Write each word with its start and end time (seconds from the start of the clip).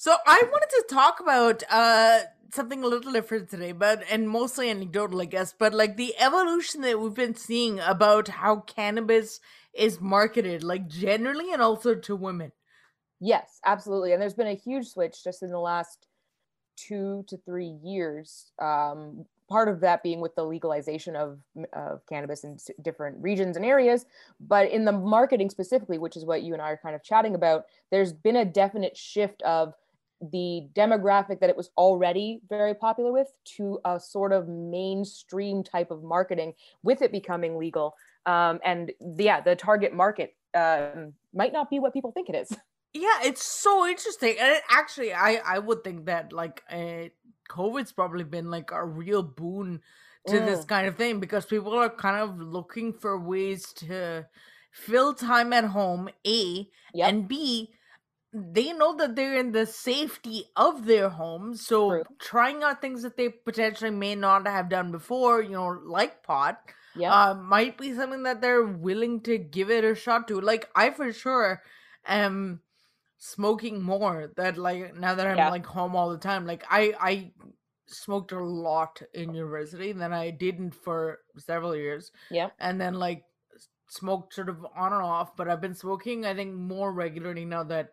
So 0.00 0.16
I 0.26 0.42
wanted 0.50 0.70
to 0.70 0.84
talk 0.88 1.20
about 1.20 1.62
uh 1.68 2.20
something 2.54 2.82
a 2.82 2.86
little 2.86 3.12
different 3.12 3.50
today, 3.50 3.72
but 3.72 4.02
and 4.10 4.30
mostly 4.30 4.70
anecdotal, 4.70 5.20
I 5.20 5.26
guess, 5.26 5.52
but 5.52 5.74
like 5.74 5.98
the 5.98 6.14
evolution 6.18 6.80
that 6.80 6.98
we've 6.98 7.12
been 7.12 7.34
seeing 7.34 7.80
about 7.80 8.28
how 8.28 8.60
cannabis 8.60 9.40
is 9.74 10.00
marketed, 10.00 10.64
like 10.64 10.88
generally 10.88 11.52
and 11.52 11.60
also 11.60 11.94
to 11.94 12.16
women. 12.16 12.52
Yes, 13.20 13.60
absolutely. 13.66 14.14
And 14.14 14.22
there's 14.22 14.32
been 14.32 14.46
a 14.46 14.54
huge 14.54 14.86
switch 14.88 15.22
just 15.22 15.42
in 15.42 15.50
the 15.50 15.60
last 15.60 16.06
two 16.78 17.22
to 17.28 17.36
three 17.36 17.76
years. 17.84 18.52
Um, 18.58 19.26
part 19.50 19.68
of 19.68 19.80
that 19.80 20.02
being 20.02 20.22
with 20.22 20.34
the 20.34 20.44
legalization 20.44 21.14
of, 21.14 21.40
of 21.74 22.06
cannabis 22.06 22.44
in 22.44 22.56
different 22.80 23.20
regions 23.20 23.56
and 23.56 23.66
areas. 23.66 24.06
But 24.40 24.70
in 24.70 24.86
the 24.86 24.92
marketing 24.92 25.50
specifically, 25.50 25.98
which 25.98 26.16
is 26.16 26.24
what 26.24 26.42
you 26.42 26.54
and 26.54 26.62
I 26.62 26.70
are 26.70 26.80
kind 26.82 26.94
of 26.94 27.02
chatting 27.02 27.34
about, 27.34 27.66
there's 27.90 28.14
been 28.14 28.36
a 28.36 28.46
definite 28.46 28.96
shift 28.96 29.42
of 29.42 29.74
the 30.20 30.68
demographic 30.74 31.40
that 31.40 31.50
it 31.50 31.56
was 31.56 31.70
already 31.76 32.40
very 32.48 32.74
popular 32.74 33.12
with 33.12 33.28
to 33.56 33.78
a 33.84 33.98
sort 33.98 34.32
of 34.32 34.48
mainstream 34.48 35.62
type 35.62 35.90
of 35.90 36.02
marketing 36.02 36.52
with 36.82 37.02
it 37.02 37.12
becoming 37.12 37.56
legal. 37.58 37.94
Um, 38.26 38.60
and 38.64 38.92
the, 39.00 39.24
yeah, 39.24 39.40
the 39.40 39.56
target 39.56 39.94
market 39.94 40.34
um, 40.54 41.14
might 41.32 41.52
not 41.52 41.70
be 41.70 41.78
what 41.78 41.92
people 41.92 42.12
think 42.12 42.28
it 42.28 42.34
is. 42.34 42.56
Yeah, 42.92 43.20
it's 43.22 43.44
so 43.44 43.86
interesting, 43.86 44.34
and 44.40 44.56
it, 44.56 44.62
actually, 44.68 45.14
I 45.14 45.40
I 45.46 45.60
would 45.60 45.84
think 45.84 46.06
that 46.06 46.32
like 46.32 46.64
uh, 46.68 47.10
COVID's 47.48 47.92
probably 47.92 48.24
been 48.24 48.50
like 48.50 48.72
a 48.72 48.84
real 48.84 49.22
boon 49.22 49.80
to 50.26 50.40
mm. 50.40 50.44
this 50.44 50.64
kind 50.64 50.88
of 50.88 50.96
thing 50.96 51.20
because 51.20 51.46
people 51.46 51.72
are 51.72 51.88
kind 51.88 52.16
of 52.16 52.40
looking 52.40 52.92
for 52.92 53.16
ways 53.16 53.72
to 53.74 54.26
fill 54.72 55.14
time 55.14 55.52
at 55.52 55.66
home. 55.66 56.10
A 56.26 56.68
yep. 56.92 57.08
and 57.08 57.28
B, 57.28 57.72
they 58.32 58.72
know 58.72 58.96
that 58.96 59.16
they're 59.16 59.38
in 59.38 59.52
the 59.52 59.66
safety 59.66 60.44
of 60.56 60.86
their 60.86 61.08
home, 61.08 61.54
so 61.56 61.90
True. 61.90 62.04
trying 62.18 62.62
out 62.62 62.80
things 62.80 63.02
that 63.02 63.16
they 63.16 63.28
potentially 63.28 63.90
may 63.90 64.14
not 64.14 64.46
have 64.46 64.68
done 64.68 64.92
before, 64.92 65.42
you 65.42 65.50
know, 65.50 65.80
like 65.84 66.22
pot. 66.22 66.60
Yeah, 66.94 67.12
uh, 67.12 67.34
might 67.34 67.78
be 67.78 67.94
something 67.94 68.24
that 68.24 68.40
they're 68.40 68.64
willing 68.64 69.20
to 69.22 69.38
give 69.38 69.70
it 69.70 69.84
a 69.84 69.94
shot 69.94 70.28
to. 70.28 70.40
Like 70.40 70.68
I 70.74 70.90
for 70.90 71.12
sure 71.12 71.62
am 72.06 72.60
smoking 73.18 73.82
more 73.82 74.32
that 74.36 74.56
like 74.56 74.96
now 74.96 75.14
that 75.14 75.26
I'm 75.26 75.36
yeah. 75.36 75.50
like 75.50 75.66
home 75.66 75.94
all 75.94 76.10
the 76.10 76.18
time. 76.18 76.46
Like 76.46 76.64
I 76.70 76.94
I 77.00 77.32
smoked 77.86 78.32
a 78.32 78.42
lot 78.42 79.02
in 79.12 79.34
university 79.34 79.92
than 79.92 80.12
I 80.12 80.30
didn't 80.30 80.74
for 80.74 81.20
several 81.36 81.76
years. 81.76 82.12
Yeah. 82.30 82.50
And 82.58 82.80
then 82.80 82.94
like 82.94 83.24
smoked 83.88 84.34
sort 84.34 84.48
of 84.48 84.64
on 84.76 84.92
and 84.92 85.02
off, 85.02 85.36
but 85.36 85.48
I've 85.48 85.60
been 85.60 85.74
smoking 85.74 86.24
I 86.26 86.34
think 86.34 86.54
more 86.54 86.92
regularly 86.92 87.44
now 87.44 87.64
that 87.64 87.92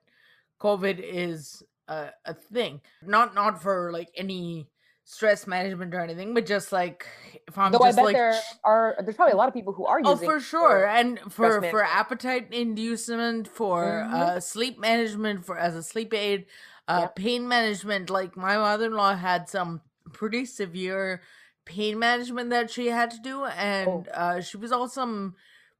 COVID 0.61 0.99
is 0.99 1.63
a, 1.87 2.09
a 2.25 2.33
thing. 2.33 2.81
Not 3.01 3.35
not 3.35 3.61
for 3.61 3.91
like 3.91 4.09
any 4.15 4.67
stress 5.03 5.47
management 5.47 5.93
or 5.93 6.01
anything, 6.01 6.33
but 6.33 6.45
just 6.45 6.71
like 6.71 7.07
if 7.47 7.57
I'm 7.57 7.71
Though 7.71 7.79
just 7.79 7.97
I 7.97 8.01
bet 8.01 8.05
like 8.05 8.15
there 8.15 8.39
are 8.63 8.97
there's 8.99 9.15
probably 9.15 9.33
a 9.33 9.37
lot 9.37 9.47
of 9.47 9.53
people 9.53 9.73
who 9.73 9.85
are 9.85 9.99
using 9.99 10.27
Oh 10.29 10.31
for 10.33 10.39
sure. 10.39 10.85
and 10.85 11.19
for 11.31 11.61
for 11.69 11.83
appetite 11.83 12.53
inducement, 12.53 13.47
for 13.47 13.83
mm-hmm. 13.83 14.13
uh 14.13 14.39
sleep 14.39 14.79
management, 14.79 15.45
for 15.45 15.57
as 15.57 15.75
a 15.75 15.83
sleep 15.83 16.13
aid, 16.13 16.45
uh 16.87 16.99
yep. 17.03 17.15
pain 17.15 17.47
management. 17.47 18.09
Like 18.09 18.35
my 18.35 18.57
mother 18.57 18.85
in 18.85 18.93
law 18.93 19.15
had 19.15 19.47
some 19.49 19.81
pretty 20.13 20.45
severe 20.45 21.21
pain 21.65 21.99
management 21.99 22.49
that 22.49 22.71
she 22.71 22.87
had 22.87 23.11
to 23.11 23.19
do 23.21 23.43
and 23.43 23.89
oh. 23.89 24.05
uh 24.13 24.41
she 24.41 24.55
was 24.55 24.71
on 24.71 24.89
some 24.89 25.35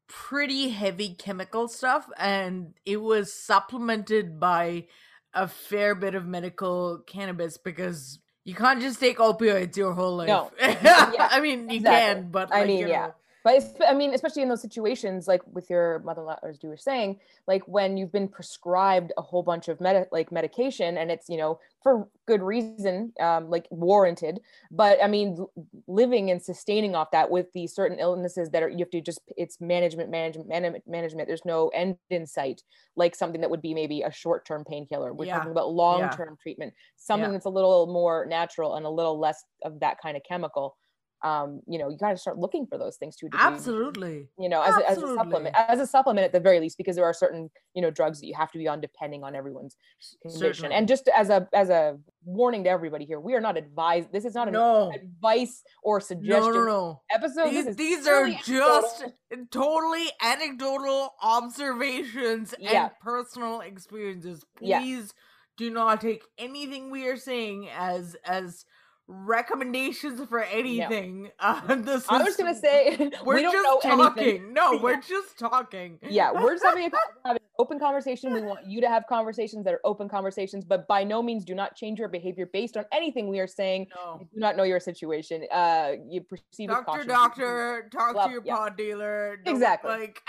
pretty 0.07 0.69
heavy 0.69 1.13
chemical 1.13 1.67
stuff 1.67 2.09
and 2.17 2.73
it 2.85 2.97
was 2.97 3.33
supplemented 3.33 4.39
by 4.39 4.85
a 5.33 5.47
fair 5.47 5.95
bit 5.95 6.15
of 6.15 6.25
medical 6.25 6.99
cannabis 7.05 7.57
because 7.57 8.19
you 8.43 8.55
can't 8.55 8.81
just 8.81 8.99
take 8.99 9.17
opioids 9.17 9.75
your 9.75 9.93
whole 9.93 10.17
life. 10.17 10.27
No. 10.27 10.51
yeah, 10.59 11.27
I 11.31 11.41
mean, 11.41 11.69
you 11.69 11.77
exactly. 11.77 12.21
can, 12.21 12.31
but 12.31 12.49
like, 12.49 12.63
I 12.63 12.65
mean, 12.65 12.77
you 12.79 12.85
know. 12.85 12.91
yeah. 12.91 13.11
But 13.47 13.63
I 13.87 13.93
mean, 13.93 14.13
especially 14.13 14.41
in 14.41 14.49
those 14.49 14.61
situations, 14.61 15.25
like 15.25 15.41
with 15.47 15.69
your 15.69 15.99
mother-in-law, 15.99 16.39
as 16.43 16.61
you 16.61 16.67
were 16.67 16.75
saying, 16.75 17.21
like 17.47 17.65
when 17.65 17.95
you've 17.95 18.11
been 18.11 18.27
prescribed 18.27 19.13
a 19.17 19.21
whole 19.21 19.41
bunch 19.41 19.69
of 19.69 19.79
med- 19.79 20.09
like 20.11 20.33
medication, 20.33 20.97
and 20.97 21.09
it's 21.09 21.29
you 21.29 21.37
know 21.37 21.57
for 21.81 22.09
good 22.27 22.41
reason, 22.41 23.13
um, 23.21 23.49
like 23.49 23.65
warranted. 23.69 24.41
But 24.69 25.01
I 25.01 25.07
mean, 25.07 25.45
living 25.87 26.29
and 26.29 26.43
sustaining 26.43 26.93
off 26.93 27.11
that 27.11 27.31
with 27.31 27.45
these 27.53 27.73
certain 27.73 27.99
illnesses 27.99 28.49
that 28.49 28.63
are 28.63 28.67
you 28.67 28.79
have 28.79 28.89
to 28.89 28.99
just 28.99 29.21
it's 29.37 29.61
management, 29.61 30.09
management, 30.09 30.49
management, 30.49 30.85
management. 30.85 31.29
There's 31.29 31.45
no 31.45 31.69
end 31.69 31.95
in 32.09 32.27
sight, 32.27 32.63
like 32.97 33.15
something 33.15 33.39
that 33.39 33.49
would 33.49 33.61
be 33.61 33.73
maybe 33.73 34.01
a 34.01 34.11
short-term 34.11 34.65
painkiller. 34.65 35.13
We're 35.13 35.27
yeah. 35.27 35.37
talking 35.37 35.53
about 35.53 35.71
long-term 35.71 36.31
yeah. 36.31 36.43
treatment, 36.43 36.73
something 36.97 37.29
yeah. 37.29 37.31
that's 37.31 37.45
a 37.45 37.49
little 37.49 37.87
more 37.87 38.25
natural 38.25 38.75
and 38.75 38.85
a 38.85 38.89
little 38.89 39.17
less 39.17 39.41
of 39.63 39.79
that 39.79 40.01
kind 40.01 40.17
of 40.17 40.23
chemical 40.27 40.75
um, 41.23 41.61
you 41.67 41.79
know, 41.79 41.89
you 41.89 41.97
got 41.97 42.11
to 42.11 42.17
start 42.17 42.37
looking 42.37 42.67
for 42.67 42.77
those 42.77 42.97
things 42.97 43.15
too. 43.15 43.27
Absolutely. 43.33 44.27
You 44.37 44.49
know, 44.49 44.61
as 44.61 44.75
a, 44.75 44.89
as 44.91 44.97
a 44.99 45.15
supplement, 45.15 45.55
as 45.55 45.79
a 45.79 45.87
supplement 45.87 46.25
at 46.25 46.31
the 46.31 46.39
very 46.39 46.59
least, 46.59 46.77
because 46.77 46.95
there 46.95 47.05
are 47.05 47.13
certain, 47.13 47.49
you 47.73 47.81
know, 47.81 47.89
drugs 47.89 48.19
that 48.19 48.27
you 48.27 48.35
have 48.35 48.51
to 48.51 48.57
be 48.57 48.67
on 48.67 48.81
depending 48.81 49.23
on 49.23 49.35
everyone's 49.35 49.75
condition. 50.21 50.53
Certainly. 50.53 50.75
And 50.75 50.87
just 50.87 51.07
as 51.07 51.29
a 51.29 51.47
as 51.53 51.69
a 51.69 51.97
warning 52.23 52.63
to 52.65 52.69
everybody 52.69 53.05
here, 53.05 53.19
we 53.19 53.33
are 53.33 53.41
not 53.41 53.57
advised. 53.57 54.11
This 54.11 54.25
is 54.25 54.35
not 54.35 54.51
no. 54.51 54.89
an 54.89 54.95
advice 54.95 55.63
or 55.81 55.99
suggestion 56.01 56.53
no, 56.53 56.59
no, 56.59 56.65
no. 56.65 57.01
episode. 57.11 57.49
These, 57.49 57.75
these 57.75 58.07
are 58.07 58.29
just 58.29 59.05
totally 59.51 60.05
anecdotal 60.21 61.15
observations 61.21 62.53
yeah. 62.59 62.83
and 62.83 62.91
personal 63.01 63.61
experiences. 63.61 64.45
Please 64.55 64.69
yeah. 64.69 65.57
do 65.57 65.71
not 65.71 65.99
take 65.99 66.23
anything 66.37 66.91
we 66.91 67.07
are 67.07 67.17
saying 67.17 67.69
as 67.75 68.15
as 68.23 68.65
recommendations 69.07 70.21
for 70.27 70.43
anything. 70.43 71.29
Uh, 71.39 71.75
this 71.75 72.05
I 72.09 72.23
was 72.23 72.35
gonna 72.35 72.55
say 72.55 73.11
we're 73.25 73.35
we 73.35 73.41
just 73.41 73.83
talking. 73.83 74.21
Anything. 74.21 74.53
No, 74.53 74.77
we're 74.83 75.01
just 75.01 75.37
talking. 75.39 75.99
Yeah, 76.09 76.31
we're 76.31 76.53
just 76.53 76.65
having, 76.65 76.87
a, 76.87 76.91
having 77.25 77.41
an 77.41 77.49
open 77.59 77.79
conversation. 77.79 78.33
We 78.33 78.41
want 78.41 78.67
you 78.67 78.81
to 78.81 78.89
have 78.89 79.05
conversations 79.07 79.65
that 79.65 79.73
are 79.73 79.81
open 79.83 80.09
conversations, 80.09 80.65
but 80.65 80.87
by 80.87 81.03
no 81.03 81.21
means 81.21 81.45
do 81.45 81.55
not 81.55 81.75
change 81.75 81.99
your 81.99 82.09
behavior 82.09 82.49
based 82.51 82.77
on 82.77 82.85
anything 82.91 83.27
we 83.27 83.39
are 83.39 83.47
saying. 83.47 83.87
No. 83.95 84.19
do 84.33 84.39
not 84.39 84.57
know 84.57 84.63
your 84.63 84.79
situation. 84.79 85.45
Uh, 85.51 85.93
you 86.09 86.21
perceive 86.21 86.69
doctor, 86.69 87.01
to 87.01 87.07
doctor, 87.07 87.89
talk 87.91 88.15
Love, 88.15 88.27
to 88.27 88.31
your 88.33 88.43
yeah. 88.45 88.55
pod 88.55 88.77
dealer. 88.77 89.39
Exactly. 89.45 89.89
Like 89.89 90.21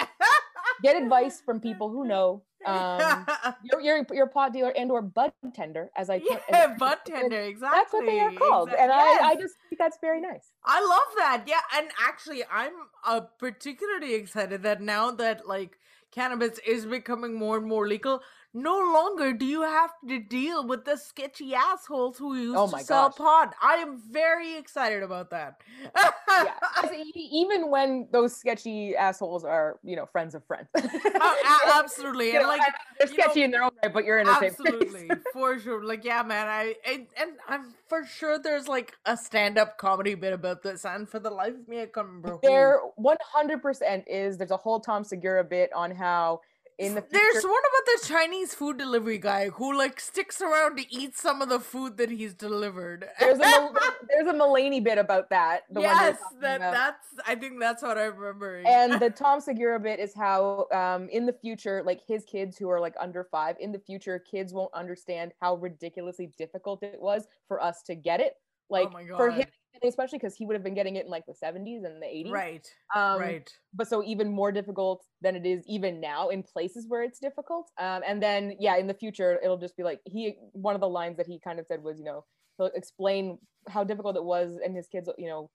get 0.83 1.00
advice 1.00 1.43
from 1.45 1.60
people 1.60 1.91
who 1.91 2.06
know 2.06 2.43
um 2.69 3.27
your, 3.62 3.81
your 3.81 4.06
your 4.12 4.27
pod 4.27 4.53
dealer 4.53 4.71
and 4.77 4.91
or 4.91 5.03
bud 5.03 5.33
tender 5.55 5.91
as 5.97 6.11
i 6.11 6.19
put 6.19 6.41
yeah 6.51 6.75
bud 6.79 6.99
tender 7.05 7.41
exactly 7.41 7.79
that's 7.79 7.93
what 7.93 8.06
they 8.06 8.21
are 8.21 8.33
called 8.33 8.69
exactly. 8.69 8.84
and 8.84 8.93
yes. 8.95 9.21
i 9.23 9.29
i 9.29 9.34
just 9.34 9.55
think 9.69 9.79
that's 9.79 9.99
very 10.01 10.21
nice 10.21 10.53
i 10.65 10.81
love 10.81 11.17
that 11.17 11.45
yeah 11.47 11.61
and 11.77 11.89
actually 12.07 12.43
i'm 12.53 12.73
uh 13.07 13.21
particularly 13.39 14.15
excited 14.15 14.62
that 14.62 14.81
now 14.81 15.11
that 15.11 15.47
like 15.49 15.78
cannabis 16.11 16.59
is 16.67 16.87
becoming 16.87 17.34
more 17.34 17.57
and 17.57 17.67
more 17.67 17.87
legal 17.87 18.21
no 18.54 18.78
longer 18.78 19.32
do 19.32 19.44
you 19.44 19.62
have 19.62 19.91
to 20.09 20.19
deal 20.19 20.66
with 20.66 20.84
the 20.84 20.97
sketchy 20.97 21.54
assholes 21.54 22.16
who 22.16 22.34
used 22.34 22.56
oh 22.56 22.66
to 22.66 22.82
sell 22.82 23.10
gosh. 23.10 23.19
pot. 23.19 23.54
I 23.62 23.75
am 23.76 24.00
very 24.10 24.56
excited 24.56 25.03
about 25.03 25.31
that. 25.31 25.60
yeah, 25.94 26.50
even 27.14 27.70
when 27.70 28.09
those 28.10 28.34
sketchy 28.34 28.97
assholes 28.97 29.44
are, 29.44 29.78
you 29.84 29.97
know, 29.97 30.06
friends 30.06 30.34
of 30.34 30.44
friends. 30.47 30.69
oh, 30.76 31.72
absolutely, 31.78 32.36
and 32.36 32.47
like 32.47 32.62
they're 32.98 33.09
sketchy 33.09 33.41
know, 33.41 33.44
in 33.44 33.50
their 33.50 33.62
own 33.64 33.70
way, 33.82 33.91
but 33.92 34.04
you're 34.04 34.19
in 34.19 34.26
the 34.26 34.32
absolutely 34.32 35.10
for 35.32 35.59
sure. 35.59 35.84
Like, 35.84 36.04
yeah, 36.04 36.22
man, 36.22 36.48
I 36.48 36.75
and, 36.86 37.06
and 37.20 37.32
I'm 37.48 37.75
for 37.86 38.04
sure 38.06 38.39
there's 38.39 38.66
like 38.66 38.94
a 39.04 39.16
stand-up 39.16 39.77
comedy 39.77 40.15
bit 40.15 40.33
about 40.33 40.62
this, 40.62 40.86
and 40.86 41.09
for 41.09 41.18
the 41.18 41.30
life 41.30 41.54
of 41.54 41.68
me, 41.68 41.83
I 41.83 41.86
can't 41.86 42.06
remember. 42.06 42.39
There, 42.42 42.80
one 42.97 43.18
hundred 43.22 43.60
percent 43.60 44.04
is. 44.09 44.39
There's 44.39 44.51
a 44.51 44.56
whole 44.56 44.80
Tom 44.80 45.04
Segura 45.04 45.44
bit 45.44 45.71
on 45.74 45.91
how 45.91 46.41
in 46.78 46.95
the 46.95 47.03
future. 47.03 47.21
There's 47.33 47.45
one 47.45 47.53
about 47.53 48.01
the 48.01 48.09
Chinese 48.09 48.54
food 48.54 48.78
delivery 48.78 49.19
guy 49.19 49.48
who 49.48 49.77
like 49.77 49.98
sticks 50.01 50.41
around 50.41 50.77
to 50.77 50.95
eat 50.95 51.16
some 51.16 51.42
of 51.42 51.48
the 51.48 51.59
food 51.59 51.97
that 51.97 52.10
he's 52.10 52.34
delivered. 52.34 53.07
There's 53.19 53.39
a 53.39 53.69
there's 54.09 54.28
a 54.28 54.33
Mulaney 54.33 54.83
bit 54.83 54.98
about 54.98 55.30
that. 55.30 55.65
yes, 55.77 56.19
that 56.41 56.57
about. 56.57 56.72
that's 56.72 57.07
I 57.27 57.34
think 57.34 57.59
that's 57.59 57.83
what 57.83 57.98
I 57.98 58.04
remember. 58.04 58.63
And 58.66 59.01
the 59.01 59.10
Tom 59.16 59.41
Segura 59.41 59.80
bit 59.80 59.98
is 59.98 60.15
how 60.15 60.66
um 60.72 61.09
in 61.09 61.27
the 61.27 61.33
future, 61.33 61.83
like 61.84 62.01
his 62.07 62.25
kids 62.25 62.57
who 62.57 62.71
are 62.71 62.80
like 62.80 62.95
under 63.01 63.25
five, 63.25 63.57
in 63.59 63.72
the 63.72 63.80
future, 63.80 64.19
kids 64.19 64.53
won't 64.53 64.72
understand 64.72 65.33
how 65.41 65.57
ridiculously 65.57 66.30
difficult 66.39 66.83
it 66.83 67.01
was 67.01 67.27
for 67.48 67.60
us 67.60 67.83
to 67.83 67.95
get 67.95 68.21
it. 68.21 68.36
Like 68.70 68.88
oh 68.94 69.16
for 69.16 69.30
him 69.30 69.47
especially 69.84 70.18
because 70.18 70.34
he 70.34 70.44
would 70.44 70.54
have 70.54 70.65
been 70.65 70.74
getting 70.74 70.97
it 70.97 71.04
in 71.04 71.10
like 71.10 71.24
the 71.26 71.32
70s 71.32 71.84
and 71.84 72.03
the 72.03 72.06
80s. 72.06 72.32
Right. 72.32 72.66
Um, 72.97 73.20
right. 73.20 73.50
But 73.72 73.88
so 73.88 74.03
even 74.03 74.28
more 74.28 74.50
difficult 74.50 75.04
than 75.20 75.36
it 75.36 75.47
is 75.47 75.62
even 75.68 76.00
now 76.00 76.30
in 76.30 76.42
places 76.42 76.86
where 76.88 77.03
it's 77.03 77.18
difficult. 77.20 77.70
Um, 77.78 78.03
and 78.06 78.22
then 78.22 78.54
yeah, 78.59 78.76
in 78.76 78.86
the 78.86 78.94
future 78.94 79.38
it'll 79.42 79.59
just 79.59 79.76
be 79.76 79.82
like 79.82 80.00
he 80.04 80.36
one 80.53 80.74
of 80.74 80.80
the 80.80 80.88
lines 80.88 81.16
that 81.18 81.26
he 81.26 81.38
kind 81.38 81.60
of 81.60 81.66
said 81.66 81.82
was 81.82 81.98
you 81.98 82.04
know 82.04 82.24
he'll 82.56 82.70
explain 82.74 83.38
how 83.68 83.84
difficult 83.84 84.16
it 84.16 84.24
was 84.24 84.59
and 84.65 84.74
his 84.74 84.88
kids 84.88 85.09
you 85.18 85.28
know 85.28 85.50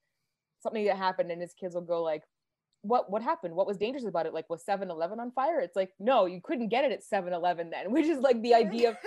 something 0.61 0.85
that 0.85 0.97
happened 0.97 1.31
and 1.31 1.41
his 1.41 1.53
kids 1.53 1.75
will 1.75 1.81
go 1.81 2.01
like 2.01 2.23
what 2.81 3.09
what 3.09 3.21
happened 3.21 3.55
what 3.55 3.67
was 3.67 3.77
dangerous 3.77 4.05
about 4.05 4.25
it 4.25 4.33
like 4.33 4.49
was 4.49 4.63
7-eleven 4.69 5.19
on 5.19 5.31
fire 5.31 5.59
it's 5.59 5.75
like 5.75 5.91
no 5.99 6.25
you 6.25 6.41
couldn't 6.43 6.69
get 6.69 6.85
it 6.85 6.91
at 6.91 7.01
7-eleven 7.01 7.69
then 7.69 7.91
which 7.91 8.05
is 8.05 8.19
like 8.19 8.41
the 8.41 8.53
idea 8.53 8.89
of 8.89 8.97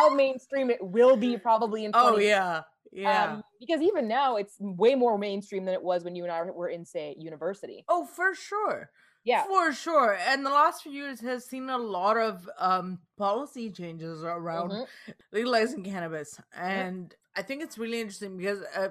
how 0.00 0.08
mainstream 0.14 0.70
it 0.70 0.78
will 0.80 1.16
be 1.16 1.36
probably 1.36 1.84
in. 1.84 1.92
Oh 1.94 2.18
yeah, 2.18 2.62
yeah. 2.92 3.32
Um, 3.32 3.42
because 3.58 3.82
even 3.82 4.08
now, 4.08 4.36
it's 4.36 4.56
way 4.58 4.94
more 4.94 5.18
mainstream 5.18 5.64
than 5.64 5.74
it 5.74 5.82
was 5.82 6.04
when 6.04 6.16
you 6.16 6.24
and 6.24 6.32
I 6.32 6.42
were 6.42 6.68
in, 6.68 6.84
say, 6.84 7.14
university. 7.18 7.84
Oh, 7.88 8.04
for 8.04 8.34
sure. 8.34 8.90
Yeah, 9.22 9.44
for 9.44 9.72
sure. 9.72 10.16
And 10.28 10.44
the 10.44 10.50
last 10.50 10.82
few 10.82 10.92
years 10.92 11.20
has 11.20 11.44
seen 11.44 11.68
a 11.68 11.76
lot 11.76 12.16
of 12.16 12.48
um, 12.58 12.98
policy 13.18 13.70
changes 13.70 14.24
around 14.24 14.70
mm-hmm. 14.70 15.12
legalizing 15.32 15.84
cannabis, 15.84 16.40
and 16.56 17.04
mm-hmm. 17.04 17.40
I 17.40 17.42
think 17.42 17.62
it's 17.62 17.76
really 17.76 18.00
interesting 18.00 18.38
because 18.38 18.60
uh, 18.74 18.88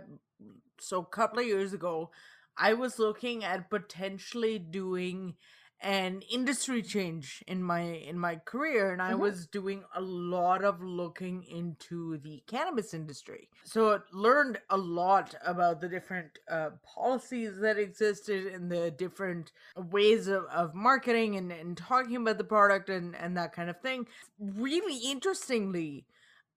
so 0.79 0.99
a 0.99 1.05
couple 1.05 1.39
of 1.39 1.45
years 1.45 1.73
ago, 1.73 2.11
I 2.55 2.73
was 2.73 2.99
looking 2.99 3.43
at 3.43 3.71
potentially 3.71 4.59
doing 4.59 5.33
an 5.81 6.21
industry 6.29 6.81
change 6.81 7.43
in 7.47 7.63
my 7.63 7.81
in 7.81 8.19
my 8.19 8.35
career 8.35 8.91
and 8.91 9.01
i 9.01 9.11
mm-hmm. 9.11 9.21
was 9.21 9.47
doing 9.47 9.81
a 9.95 10.01
lot 10.01 10.61
of 10.63 10.81
looking 10.81 11.43
into 11.43 12.17
the 12.17 12.43
cannabis 12.47 12.93
industry. 12.93 13.49
So 13.63 13.91
it 13.91 14.01
learned 14.11 14.59
a 14.69 14.77
lot 14.77 15.35
about 15.45 15.79
the 15.79 15.87
different 15.87 16.39
uh, 16.49 16.71
policies 16.83 17.59
that 17.59 17.77
existed 17.77 18.47
and 18.47 18.69
the 18.69 18.91
different 18.91 19.51
ways 19.75 20.27
of, 20.27 20.43
of 20.45 20.75
marketing 20.75 21.37
and, 21.37 21.51
and 21.51 21.77
talking 21.77 22.17
about 22.17 22.37
the 22.37 22.43
product 22.43 22.89
and 22.89 23.15
and 23.15 23.37
that 23.37 23.53
kind 23.53 23.69
of 23.69 23.79
thing. 23.81 24.07
Really 24.39 25.09
interestingly 25.09 26.05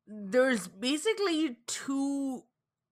there's 0.07 0.69
basically 0.69 1.57
two 1.67 2.43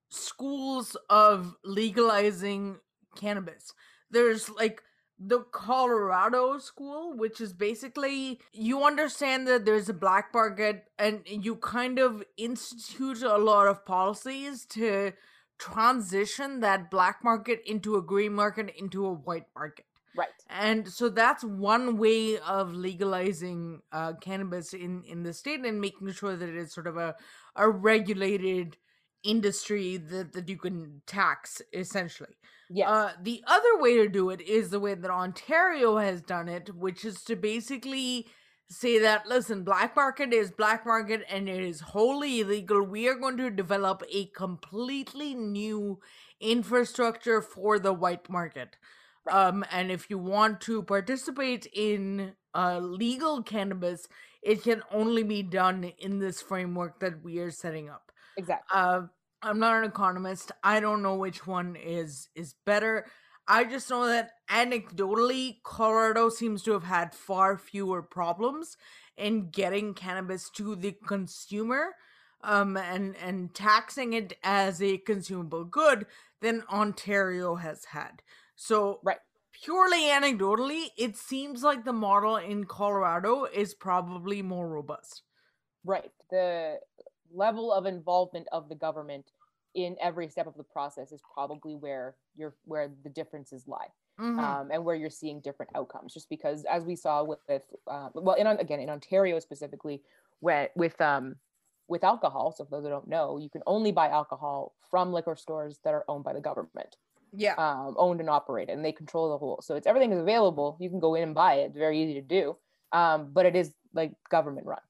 schools 0.08 0.96
of 1.08 1.54
legalizing 1.64 2.78
cannabis. 3.16 3.72
There's 4.10 4.48
like 4.50 4.82
the 5.22 5.40
Colorado 5.52 6.58
school, 6.58 7.14
which 7.14 7.42
is 7.42 7.52
basically 7.52 8.40
you 8.52 8.82
understand 8.84 9.46
that 9.46 9.66
there's 9.66 9.90
a 9.90 9.94
black 9.94 10.32
market 10.32 10.84
and 10.98 11.20
you 11.26 11.56
kind 11.56 11.98
of 11.98 12.24
institute 12.38 13.22
a 13.22 13.36
lot 13.36 13.68
of 13.68 13.84
policies 13.84 14.64
to 14.64 15.12
transition 15.58 16.60
that 16.60 16.90
black 16.90 17.22
market 17.22 17.60
into 17.66 17.96
a 17.96 18.02
green 18.02 18.32
market 18.32 18.74
into 18.78 19.04
a 19.04 19.12
white 19.12 19.46
market. 19.54 19.84
Right. 20.16 20.28
And 20.48 20.88
so 20.88 21.10
that's 21.10 21.44
one 21.44 21.98
way 21.98 22.38
of 22.38 22.72
legalizing 22.72 23.82
uh, 23.92 24.14
cannabis 24.14 24.72
in, 24.72 25.04
in 25.04 25.22
the 25.22 25.34
state 25.34 25.60
and 25.60 25.80
making 25.80 26.12
sure 26.12 26.34
that 26.34 26.48
it's 26.48 26.74
sort 26.74 26.86
of 26.86 26.96
a, 26.96 27.14
a 27.54 27.68
regulated 27.68 28.78
industry 29.22 29.98
that, 29.98 30.32
that 30.32 30.48
you 30.48 30.56
can 30.56 31.02
tax 31.06 31.60
essentially. 31.72 32.36
Yeah. 32.72 32.88
Uh, 32.88 33.10
the 33.20 33.42
other 33.48 33.80
way 33.80 33.96
to 33.96 34.08
do 34.08 34.30
it 34.30 34.40
is 34.40 34.70
the 34.70 34.78
way 34.78 34.94
that 34.94 35.10
Ontario 35.10 35.98
has 35.98 36.22
done 36.22 36.48
it, 36.48 36.74
which 36.74 37.04
is 37.04 37.22
to 37.24 37.34
basically 37.34 38.28
say 38.68 39.00
that 39.00 39.26
listen, 39.26 39.64
black 39.64 39.96
market 39.96 40.32
is 40.32 40.52
black 40.52 40.86
market 40.86 41.24
and 41.28 41.48
it 41.48 41.60
is 41.60 41.80
wholly 41.80 42.40
illegal. 42.40 42.82
We 42.82 43.08
are 43.08 43.16
going 43.16 43.36
to 43.38 43.50
develop 43.50 44.04
a 44.12 44.26
completely 44.26 45.34
new 45.34 45.98
infrastructure 46.40 47.42
for 47.42 47.80
the 47.80 47.92
white 47.92 48.30
market. 48.30 48.76
Um, 49.28 49.64
and 49.72 49.90
if 49.90 50.08
you 50.08 50.18
want 50.18 50.60
to 50.62 50.84
participate 50.84 51.66
in 51.74 52.34
uh, 52.54 52.78
legal 52.78 53.42
cannabis, 53.42 54.06
it 54.42 54.62
can 54.62 54.82
only 54.92 55.24
be 55.24 55.42
done 55.42 55.92
in 55.98 56.20
this 56.20 56.40
framework 56.40 57.00
that 57.00 57.22
we 57.24 57.38
are 57.38 57.50
setting 57.50 57.90
up. 57.90 58.12
Exactly. 58.36 58.64
Uh, 58.72 59.02
I'm 59.42 59.58
not 59.58 59.76
an 59.76 59.84
economist. 59.84 60.52
I 60.62 60.80
don't 60.80 61.02
know 61.02 61.16
which 61.16 61.46
one 61.46 61.76
is 61.76 62.28
is 62.34 62.54
better. 62.66 63.06
I 63.48 63.64
just 63.64 63.90
know 63.90 64.06
that 64.06 64.32
anecdotally, 64.48 65.56
Colorado 65.64 66.28
seems 66.28 66.62
to 66.64 66.72
have 66.72 66.84
had 66.84 67.14
far 67.14 67.58
fewer 67.58 68.02
problems 68.02 68.76
in 69.16 69.50
getting 69.50 69.94
cannabis 69.94 70.50
to 70.50 70.76
the 70.76 70.92
consumer 71.06 71.94
um, 72.42 72.76
and 72.76 73.16
and 73.16 73.54
taxing 73.54 74.12
it 74.12 74.34
as 74.42 74.82
a 74.82 74.98
consumable 74.98 75.64
good 75.64 76.06
than 76.40 76.62
Ontario 76.70 77.56
has 77.56 77.86
had. 77.86 78.22
So, 78.56 79.00
right. 79.02 79.18
purely 79.52 80.02
anecdotally, 80.04 80.88
it 80.98 81.16
seems 81.16 81.62
like 81.62 81.84
the 81.84 81.92
model 81.92 82.36
in 82.36 82.64
Colorado 82.64 83.44
is 83.44 83.74
probably 83.74 84.42
more 84.42 84.68
robust. 84.68 85.22
Right. 85.84 86.10
The 86.30 86.78
level 87.32 87.72
of 87.72 87.86
involvement 87.86 88.46
of 88.52 88.68
the 88.68 88.74
government 88.74 89.32
in 89.74 89.96
every 90.00 90.28
step 90.28 90.46
of 90.46 90.56
the 90.56 90.64
process 90.64 91.12
is 91.12 91.22
probably 91.32 91.74
where 91.74 92.14
you're 92.36 92.54
where 92.64 92.90
the 93.04 93.10
differences 93.10 93.64
lie 93.68 93.86
mm-hmm. 94.20 94.38
um, 94.38 94.70
and 94.72 94.84
where 94.84 94.96
you're 94.96 95.10
seeing 95.10 95.40
different 95.40 95.70
outcomes 95.76 96.12
just 96.12 96.28
because 96.28 96.64
as 96.64 96.84
we 96.84 96.96
saw 96.96 97.22
with, 97.22 97.38
with 97.48 97.62
uh, 97.88 98.08
well 98.14 98.36
in 98.36 98.46
again 98.46 98.80
in 98.80 98.90
ontario 98.90 99.38
specifically 99.38 100.02
when, 100.40 100.66
with 100.74 101.00
um 101.00 101.36
with 101.86 102.02
alcohol 102.02 102.52
so 102.52 102.64
for 102.64 102.70
those 102.70 102.84
who 102.84 102.90
don't 102.90 103.08
know 103.08 103.38
you 103.38 103.48
can 103.48 103.62
only 103.66 103.92
buy 103.92 104.08
alcohol 104.08 104.74
from 104.90 105.12
liquor 105.12 105.36
stores 105.36 105.78
that 105.84 105.94
are 105.94 106.04
owned 106.08 106.24
by 106.24 106.32
the 106.32 106.40
government 106.40 106.96
yeah. 107.32 107.54
um, 107.58 107.94
owned 107.96 108.20
and 108.20 108.28
operated 108.28 108.74
and 108.74 108.84
they 108.84 108.92
control 108.92 109.30
the 109.30 109.38
whole 109.38 109.60
so 109.62 109.76
it's 109.76 109.86
everything 109.86 110.12
is 110.12 110.18
available. 110.18 110.76
You 110.80 110.90
can 110.90 110.98
go 110.98 111.14
in 111.14 111.22
and 111.22 111.34
buy 111.34 111.54
it. 111.54 111.66
It's 111.66 111.76
very 111.76 112.02
easy 112.02 112.14
to 112.14 112.22
do 112.22 112.56
um, 112.92 113.30
but 113.32 113.46
it 113.46 113.54
is 113.54 113.72
like 113.94 114.12
government 114.30 114.66
run 114.66 114.80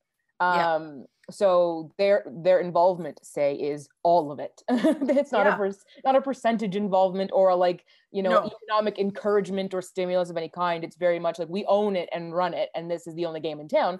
um, 0.40 0.54
yeah 0.98 1.04
so 1.31 1.92
their 1.98 2.25
their 2.42 2.60
involvement 2.60 3.19
say 3.22 3.54
is 3.54 3.88
all 4.02 4.32
of 4.32 4.38
it 4.38 4.62
it's 4.69 5.32
not 5.32 5.46
yeah. 5.46 5.54
a 5.54 5.56
per, 5.56 5.72
not 6.04 6.16
a 6.16 6.20
percentage 6.20 6.76
involvement 6.76 7.31
or 7.32 7.50
a 7.50 7.56
like 7.56 7.84
you 8.10 8.22
know 8.22 8.31
no. 8.31 8.50
economic 8.62 8.98
encouragement 8.98 9.72
or 9.72 9.81
stimulus 9.81 10.31
of 10.31 10.37
any 10.37 10.48
kind 10.48 10.84
it's 10.84 10.96
very 10.96 11.19
much 11.19 11.38
like 11.38 11.48
we 11.48 11.64
own 11.66 11.96
it 11.96 12.08
and 12.12 12.34
run 12.34 12.54
it 12.54 12.69
and 12.75 12.90
this 12.90 13.06
is 13.06 13.14
the 13.14 13.26
only 13.26 13.40
game 13.40 13.60
in 13.60 13.69
town 13.69 13.98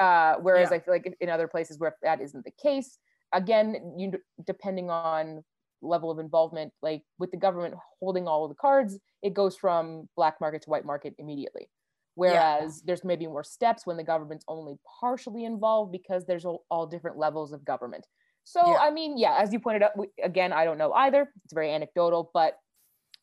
uh, 0.00 0.34
whereas 0.40 0.68
yeah. 0.70 0.76
i 0.76 0.80
feel 0.80 0.94
like 0.94 1.16
in 1.20 1.28
other 1.28 1.48
places 1.48 1.78
where 1.78 1.94
that 2.02 2.20
isn't 2.20 2.44
the 2.44 2.52
case 2.62 2.98
again 3.32 3.94
you 3.96 4.12
depending 4.46 4.90
on 4.90 5.42
level 5.80 6.10
of 6.10 6.18
involvement 6.18 6.72
like 6.82 7.02
with 7.18 7.30
the 7.30 7.36
government 7.36 7.74
holding 8.00 8.26
all 8.26 8.44
of 8.44 8.50
the 8.50 8.54
cards 8.54 8.98
it 9.22 9.32
goes 9.32 9.56
from 9.56 10.08
black 10.16 10.40
market 10.40 10.62
to 10.62 10.70
white 10.70 10.84
market 10.84 11.14
immediately 11.18 11.68
Whereas 12.18 12.78
yeah. 12.78 12.82
there's 12.84 13.04
maybe 13.04 13.28
more 13.28 13.44
steps 13.44 13.86
when 13.86 13.96
the 13.96 14.02
government's 14.02 14.44
only 14.48 14.74
partially 15.00 15.44
involved 15.44 15.92
because 15.92 16.26
there's 16.26 16.44
all, 16.44 16.64
all 16.68 16.84
different 16.84 17.16
levels 17.16 17.52
of 17.52 17.64
government. 17.64 18.04
So, 18.42 18.60
yeah. 18.66 18.78
I 18.80 18.90
mean, 18.90 19.16
yeah, 19.16 19.36
as 19.38 19.52
you 19.52 19.60
pointed 19.60 19.84
out, 19.84 19.96
we, 19.96 20.08
again, 20.20 20.52
I 20.52 20.64
don't 20.64 20.78
know 20.78 20.92
either. 20.92 21.30
It's 21.44 21.54
very 21.54 21.72
anecdotal, 21.72 22.32
but 22.34 22.58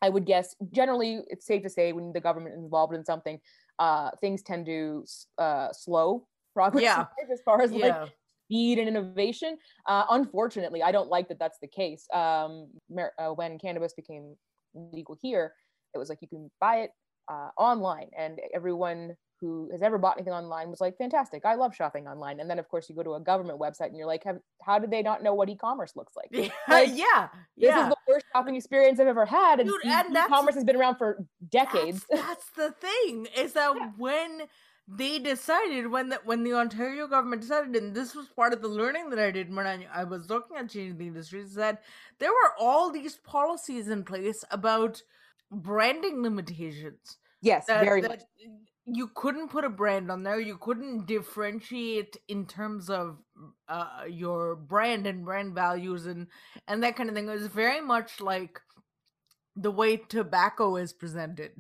I 0.01 0.07
would 0.07 0.25
guess 0.25 0.55
generally 0.71 1.19
it's 1.27 1.45
safe 1.45 1.63
to 1.63 1.69
say 1.69 1.91
when 1.91 2.13
the 2.13 2.21
government 2.21 2.55
is 2.55 2.63
involved 2.63 2.95
in 2.95 3.03
something, 3.03 3.37
uh, 3.79 4.11
things 4.21 4.41
tend 4.41 4.65
to 4.67 5.03
uh, 5.39 5.73
slow 5.73 6.25
progress 6.53 6.85
yeah. 6.85 7.05
as 7.29 7.41
far 7.43 7.61
as 7.61 7.73
yeah. 7.73 7.99
like 7.99 8.13
speed 8.45 8.79
and 8.79 8.87
innovation. 8.87 9.57
Uh, 9.85 10.05
unfortunately, 10.09 10.81
I 10.81 10.93
don't 10.93 11.09
like 11.09 11.27
that 11.27 11.37
that's 11.37 11.59
the 11.61 11.67
case. 11.67 12.07
Um, 12.13 12.69
uh, 12.97 13.31
when 13.31 13.59
cannabis 13.59 13.93
became 13.93 14.37
legal 14.73 15.17
here, 15.21 15.51
it 15.93 15.97
was 15.97 16.07
like 16.07 16.19
you 16.21 16.29
can 16.29 16.49
buy 16.61 16.77
it 16.77 16.91
uh, 17.27 17.49
online 17.57 18.09
and 18.17 18.39
everyone 18.53 19.15
who 19.41 19.69
has 19.71 19.81
ever 19.81 19.97
bought 19.97 20.15
anything 20.17 20.33
online 20.33 20.69
was 20.69 20.79
like 20.79 20.97
fantastic 20.97 21.45
i 21.45 21.55
love 21.55 21.75
shopping 21.75 22.07
online 22.07 22.39
and 22.39 22.49
then 22.49 22.57
of 22.57 22.67
course 22.69 22.89
you 22.89 22.95
go 22.95 23.03
to 23.03 23.15
a 23.15 23.19
government 23.19 23.59
website 23.59 23.87
and 23.87 23.97
you're 23.97 24.07
like 24.07 24.23
how 24.61 24.79
did 24.79 24.89
they 24.89 25.01
not 25.01 25.21
know 25.21 25.33
what 25.33 25.49
e-commerce 25.49 25.93
looks 25.95 26.13
like, 26.15 26.31
like 26.69 26.89
yeah 26.93 27.27
this 27.57 27.69
yeah. 27.69 27.83
is 27.83 27.89
the 27.89 27.97
worst 28.07 28.25
shopping 28.33 28.55
experience 28.55 28.99
i've 28.99 29.07
ever 29.07 29.25
had 29.25 29.59
and, 29.59 29.69
Dude, 29.69 29.85
and 29.85 30.15
e-commerce 30.15 30.55
has 30.55 30.63
been 30.63 30.75
around 30.75 30.97
for 30.97 31.25
decades 31.49 32.05
that's, 32.09 32.21
that's 32.21 32.49
the 32.55 32.71
thing 32.71 33.27
is 33.35 33.53
that 33.53 33.73
yeah. 33.77 33.89
when 33.97 34.41
they 34.87 35.17
decided 35.17 35.87
when 35.87 36.09
the 36.09 36.19
when 36.25 36.43
the 36.43 36.53
Ontario 36.53 37.07
government 37.07 37.41
decided, 37.41 37.75
and 37.75 37.95
this 37.95 38.13
was 38.13 38.27
part 38.27 38.53
of 38.53 38.61
the 38.61 38.67
learning 38.67 39.09
that 39.09 39.17
I 39.19 39.31
did 39.31 39.53
when 39.53 39.65
I, 39.65 39.87
I 39.91 40.03
was 40.03 40.29
looking 40.29 40.57
at 40.57 40.69
changing 40.69 40.97
the 40.97 41.07
industry, 41.07 41.41
is 41.41 41.55
that 41.55 41.81
there 42.19 42.29
were 42.29 42.53
all 42.59 42.91
these 42.91 43.15
policies 43.15 43.87
in 43.87 44.03
place 44.03 44.43
about 44.51 45.01
branding 45.55 46.21
limitations. 46.21 47.17
Yes, 47.41 47.65
that, 47.67 47.83
very 47.83 48.01
that 48.01 48.09
much. 48.09 48.21
You 48.85 49.09
couldn't 49.15 49.49
put 49.49 49.65
a 49.65 49.69
brand 49.69 50.11
on 50.11 50.23
there. 50.23 50.39
You 50.39 50.57
couldn't 50.57 51.07
differentiate 51.07 52.17
in 52.27 52.45
terms 52.45 52.89
of 52.89 53.17
uh, 53.67 54.03
your 54.07 54.55
brand 54.55 55.07
and 55.07 55.25
brand 55.25 55.55
values 55.55 56.05
and 56.05 56.27
and 56.67 56.83
that 56.83 56.95
kind 56.95 57.09
of 57.09 57.15
thing. 57.15 57.27
It 57.27 57.31
was 57.31 57.47
very 57.47 57.81
much 57.81 58.21
like 58.21 58.59
the 59.55 59.71
way 59.71 59.97
tobacco 59.97 60.75
is 60.75 60.93
presented. 60.93 61.51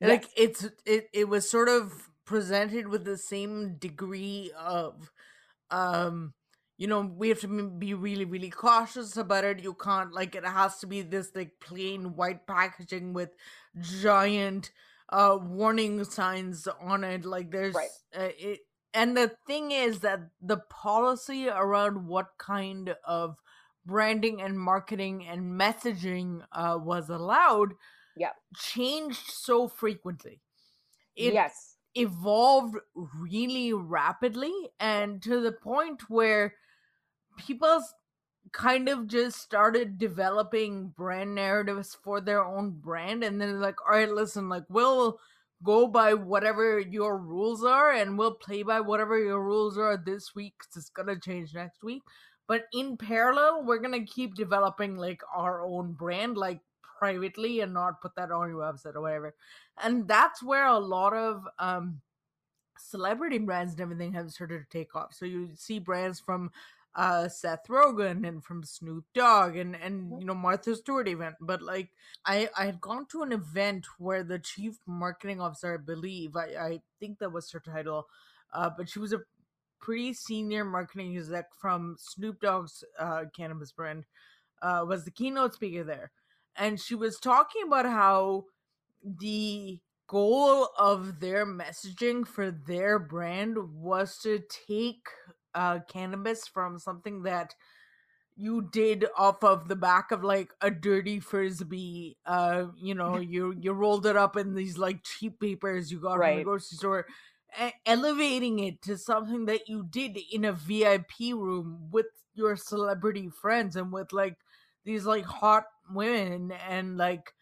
Yes. 0.00 0.10
Like 0.10 0.28
it's 0.36 0.68
it 0.86 1.08
it 1.12 1.28
was 1.28 1.50
sort 1.50 1.68
of 1.68 1.92
presented 2.24 2.88
with 2.88 3.04
the 3.04 3.16
same 3.16 3.76
degree 3.78 4.52
of 4.56 5.10
um 5.70 6.34
you 6.78 6.86
know 6.86 7.00
we 7.00 7.28
have 7.28 7.40
to 7.40 7.68
be 7.68 7.92
really 7.92 8.24
really 8.24 8.50
cautious 8.50 9.16
about 9.16 9.44
it. 9.44 9.62
You 9.62 9.74
can't 9.74 10.12
like 10.12 10.34
it 10.34 10.44
has 10.46 10.78
to 10.78 10.86
be 10.86 11.02
this 11.02 11.32
like 11.34 11.60
plain 11.60 12.16
white 12.16 12.46
packaging 12.46 13.12
with 13.12 13.30
giant 13.80 14.70
uh 15.10 15.38
warning 15.40 16.04
signs 16.04 16.66
on 16.80 17.02
it 17.02 17.24
like 17.24 17.50
there's 17.50 17.74
right. 17.74 17.88
uh, 18.16 18.28
it 18.38 18.60
and 18.94 19.16
the 19.16 19.32
thing 19.46 19.70
is 19.70 20.00
that 20.00 20.20
the 20.40 20.58
policy 20.70 21.48
around 21.48 22.06
what 22.06 22.26
kind 22.38 22.94
of 23.04 23.36
branding 23.86 24.40
and 24.40 24.58
marketing 24.58 25.26
and 25.26 25.60
messaging 25.60 26.42
uh 26.52 26.78
was 26.80 27.08
allowed 27.10 27.74
yeah. 28.18 28.32
changed 28.56 29.30
so 29.30 29.68
frequently. 29.68 30.40
It, 31.16 31.32
yes. 31.32 31.76
evolved 31.94 32.76
really 32.94 33.72
rapidly 33.72 34.52
and 34.78 35.22
to 35.22 35.40
the 35.40 35.52
point 35.52 36.02
where 36.08 36.54
people 37.38 37.82
kind 38.52 38.88
of 38.88 39.06
just 39.06 39.40
started 39.40 39.98
developing 39.98 40.88
brand 40.96 41.34
narratives 41.34 41.96
for 42.02 42.20
their 42.20 42.44
own 42.44 42.70
brand 42.70 43.22
and 43.22 43.40
then 43.40 43.60
like 43.60 43.76
all 43.86 43.96
right 43.96 44.10
listen 44.10 44.48
like 44.48 44.64
we'll 44.68 45.18
go 45.62 45.86
by 45.86 46.14
whatever 46.14 46.78
your 46.78 47.18
rules 47.18 47.64
are 47.64 47.92
and 47.92 48.16
we'll 48.16 48.34
play 48.34 48.62
by 48.62 48.80
whatever 48.80 49.18
your 49.18 49.42
rules 49.42 49.76
are 49.76 49.96
this 49.96 50.34
week 50.34 50.54
it's 50.76 50.88
gonna 50.90 51.18
change 51.18 51.54
next 51.54 51.82
week. 51.82 52.02
But 52.46 52.64
in 52.72 52.96
parallel 52.96 53.64
we're 53.64 53.78
gonna 53.78 54.06
keep 54.06 54.34
developing 54.34 54.96
like 54.96 55.20
our 55.34 55.64
own 55.64 55.92
brand 55.92 56.36
like 56.36 56.60
privately 56.98 57.60
and 57.60 57.74
not 57.74 58.00
put 58.00 58.14
that 58.16 58.30
on 58.30 58.48
your 58.48 58.60
website 58.60 58.94
or 58.94 59.02
whatever. 59.02 59.34
And 59.82 60.06
that's 60.08 60.42
where 60.42 60.66
a 60.66 60.78
lot 60.78 61.12
of 61.12 61.46
um 61.58 62.00
celebrity 62.78 63.38
brands 63.38 63.72
and 63.72 63.80
everything 63.80 64.12
have 64.12 64.30
started 64.30 64.60
to 64.60 64.78
take 64.78 64.94
off. 64.94 65.12
So 65.12 65.26
you 65.26 65.50
see 65.54 65.80
brands 65.80 66.20
from 66.20 66.50
uh 66.94 67.28
Seth 67.28 67.66
Rogen 67.68 68.26
and 68.26 68.42
from 68.42 68.64
Snoop 68.64 69.04
Dogg 69.14 69.56
and 69.56 69.76
and 69.76 70.10
Mm-hmm. 70.10 70.20
you 70.20 70.26
know 70.26 70.34
Martha 70.34 70.74
Stewart 70.76 71.08
event 71.08 71.36
but 71.40 71.62
like 71.62 71.90
I 72.24 72.48
I 72.56 72.66
had 72.66 72.80
gone 72.80 73.06
to 73.12 73.22
an 73.22 73.32
event 73.32 73.86
where 73.98 74.24
the 74.24 74.38
chief 74.38 74.76
marketing 74.86 75.40
officer 75.40 75.74
I 75.74 75.76
believe 75.78 76.36
I 76.36 76.46
I 76.56 76.80
think 77.00 77.18
that 77.18 77.32
was 77.32 77.50
her 77.52 77.60
title 77.60 78.06
uh 78.52 78.70
but 78.76 78.88
she 78.88 78.98
was 78.98 79.12
a 79.12 79.20
pretty 79.80 80.12
senior 80.12 80.64
marketing 80.64 81.16
exec 81.16 81.46
from 81.60 81.96
Snoop 81.98 82.40
Dogg's 82.40 82.82
uh 82.98 83.24
cannabis 83.36 83.72
brand 83.72 84.04
uh 84.62 84.84
was 84.86 85.04
the 85.04 85.10
keynote 85.10 85.54
speaker 85.54 85.84
there 85.84 86.10
and 86.56 86.80
she 86.80 86.94
was 86.94 87.18
talking 87.20 87.62
about 87.66 87.84
how 87.86 88.44
the 89.02 89.80
goal 90.08 90.68
of 90.78 91.20
their 91.20 91.46
messaging 91.46 92.26
for 92.26 92.50
their 92.50 92.98
brand 92.98 93.56
was 93.74 94.18
to 94.18 94.40
take 94.66 95.06
uh 95.58 95.80
cannabis 95.88 96.46
from 96.46 96.78
something 96.78 97.22
that 97.24 97.54
you 98.36 98.68
did 98.70 99.04
off 99.16 99.42
of 99.42 99.66
the 99.66 99.74
back 99.74 100.12
of 100.12 100.22
like 100.22 100.52
a 100.60 100.70
dirty 100.70 101.18
frisbee 101.18 102.16
uh 102.24 102.66
you 102.80 102.94
know 102.94 103.18
you 103.34 103.52
you 103.60 103.72
rolled 103.72 104.06
it 104.06 104.16
up 104.16 104.36
in 104.36 104.54
these 104.54 104.78
like 104.78 105.02
cheap 105.02 105.40
papers 105.40 105.90
you 105.90 105.98
got 106.00 106.18
from 106.18 106.36
the 106.36 106.44
grocery 106.44 106.76
store 106.76 107.06
e- 107.60 107.72
elevating 107.84 108.60
it 108.60 108.80
to 108.80 108.96
something 108.96 109.46
that 109.46 109.68
you 109.68 109.84
did 109.90 110.16
in 110.30 110.44
a 110.44 110.52
vip 110.52 111.10
room 111.20 111.88
with 111.90 112.06
your 112.34 112.54
celebrity 112.56 113.28
friends 113.28 113.74
and 113.74 113.92
with 113.92 114.12
like 114.12 114.36
these 114.84 115.04
like 115.04 115.24
hot 115.24 115.64
women 115.90 116.52
and 116.68 116.96
like 116.96 117.32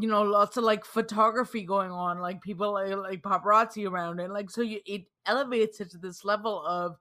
you 0.00 0.08
know 0.08 0.22
lots 0.22 0.56
of 0.56 0.64
like 0.64 0.84
photography 0.84 1.62
going 1.62 1.90
on 1.90 2.18
like 2.18 2.42
people 2.42 2.72
like, 2.72 2.94
like 2.96 3.22
paparazzi 3.22 3.88
around 3.88 4.20
and 4.20 4.32
like 4.32 4.50
so 4.50 4.60
you 4.60 4.80
it 4.86 5.02
elevates 5.30 5.80
it 5.80 5.90
to 5.90 5.98
this 5.98 6.24
level 6.24 6.64
of 6.66 6.96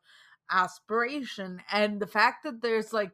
aspiration 0.52 1.62
and 1.72 2.00
the 2.00 2.08
fact 2.08 2.44
that 2.44 2.62
there's 2.62 2.92
like 2.94 3.12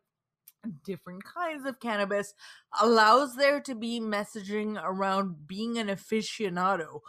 different 0.83 1.23
kinds 1.23 1.65
of 1.65 1.79
cannabis 1.79 2.33
allows 2.81 3.35
there 3.35 3.59
to 3.59 3.75
be 3.75 3.99
messaging 3.99 4.81
around 4.83 5.47
being 5.47 5.77
an 5.77 5.87
aficionado 5.87 7.01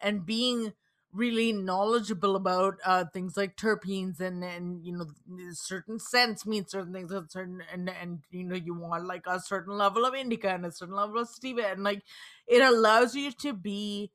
and 0.00 0.26
being 0.26 0.72
really 1.12 1.52
knowledgeable 1.52 2.34
about 2.34 2.74
uh, 2.84 3.04
things 3.12 3.36
like 3.36 3.56
terpenes 3.56 4.18
and 4.18 4.42
and 4.42 4.84
you 4.84 4.92
know 4.92 5.06
certain 5.52 5.98
scents 5.98 6.44
mean 6.44 6.66
certain 6.66 6.92
things 6.92 7.12
and 7.12 7.30
certain 7.30 7.62
and 7.72 7.88
and 7.88 8.18
you 8.30 8.42
know 8.42 8.56
you 8.56 8.74
want 8.74 9.06
like 9.06 9.24
a 9.26 9.38
certain 9.38 9.78
level 9.78 10.04
of 10.04 10.14
indica 10.14 10.48
and 10.48 10.66
a 10.66 10.72
certain 10.72 10.96
level 10.96 11.18
of 11.18 11.28
sativa 11.28 11.68
and 11.68 11.84
like 11.84 12.02
it 12.48 12.60
allows 12.60 13.14
you 13.14 13.30
to 13.30 13.52
be 13.52 14.10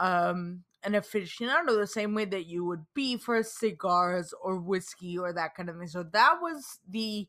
um 0.00 0.64
an 0.84 0.92
aficionado 0.92 1.78
the 1.78 1.86
same 1.86 2.14
way 2.14 2.24
that 2.24 2.46
you 2.46 2.64
would 2.64 2.84
be 2.94 3.16
for 3.16 3.42
cigars 3.42 4.34
or 4.42 4.58
whiskey 4.58 5.18
or 5.18 5.32
that 5.32 5.54
kind 5.54 5.68
of 5.68 5.78
thing. 5.78 5.88
So 5.88 6.02
that 6.02 6.38
was 6.40 6.80
the 6.88 7.28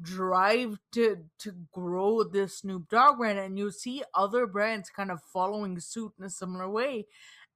drive 0.00 0.78
to 0.92 1.24
to 1.38 1.52
grow 1.72 2.22
this 2.22 2.58
Snoop 2.58 2.88
Dogg 2.90 3.18
brand 3.18 3.38
and 3.38 3.58
you 3.58 3.70
see 3.70 4.02
other 4.14 4.46
brands 4.46 4.90
kind 4.90 5.10
of 5.10 5.22
following 5.22 5.80
suit 5.80 6.12
in 6.18 6.24
a 6.24 6.30
similar 6.30 6.68
way. 6.68 7.06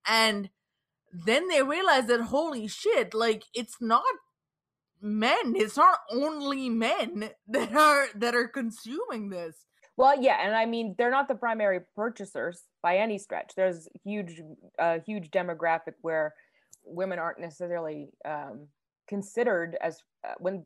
And 0.06 0.50
then 1.12 1.48
they 1.48 1.62
realize 1.62 2.06
that 2.06 2.20
holy 2.20 2.68
shit 2.68 3.14
like 3.14 3.44
it's 3.54 3.76
not 3.80 4.02
men 5.02 5.54
it's 5.56 5.76
not 5.76 5.98
only 6.12 6.68
men 6.68 7.30
that 7.48 7.74
are 7.74 8.08
that 8.14 8.34
are 8.34 8.48
consuming 8.48 9.30
this 9.30 9.66
Well, 10.00 10.20
yeah, 10.20 10.38
and 10.42 10.54
I 10.54 10.64
mean 10.64 10.94
they're 10.96 11.10
not 11.10 11.28
the 11.28 11.34
primary 11.34 11.80
purchasers 11.94 12.64
by 12.82 12.96
any 12.96 13.18
stretch. 13.18 13.52
There's 13.54 13.86
huge, 14.02 14.40
a 14.78 15.00
huge 15.00 15.30
demographic 15.30 15.94
where 16.00 16.34
women 16.84 17.18
aren't 17.18 17.38
necessarily 17.38 18.08
um, 18.24 18.68
considered 19.08 19.76
as 19.82 20.02
uh, 20.26 20.34
when 20.38 20.64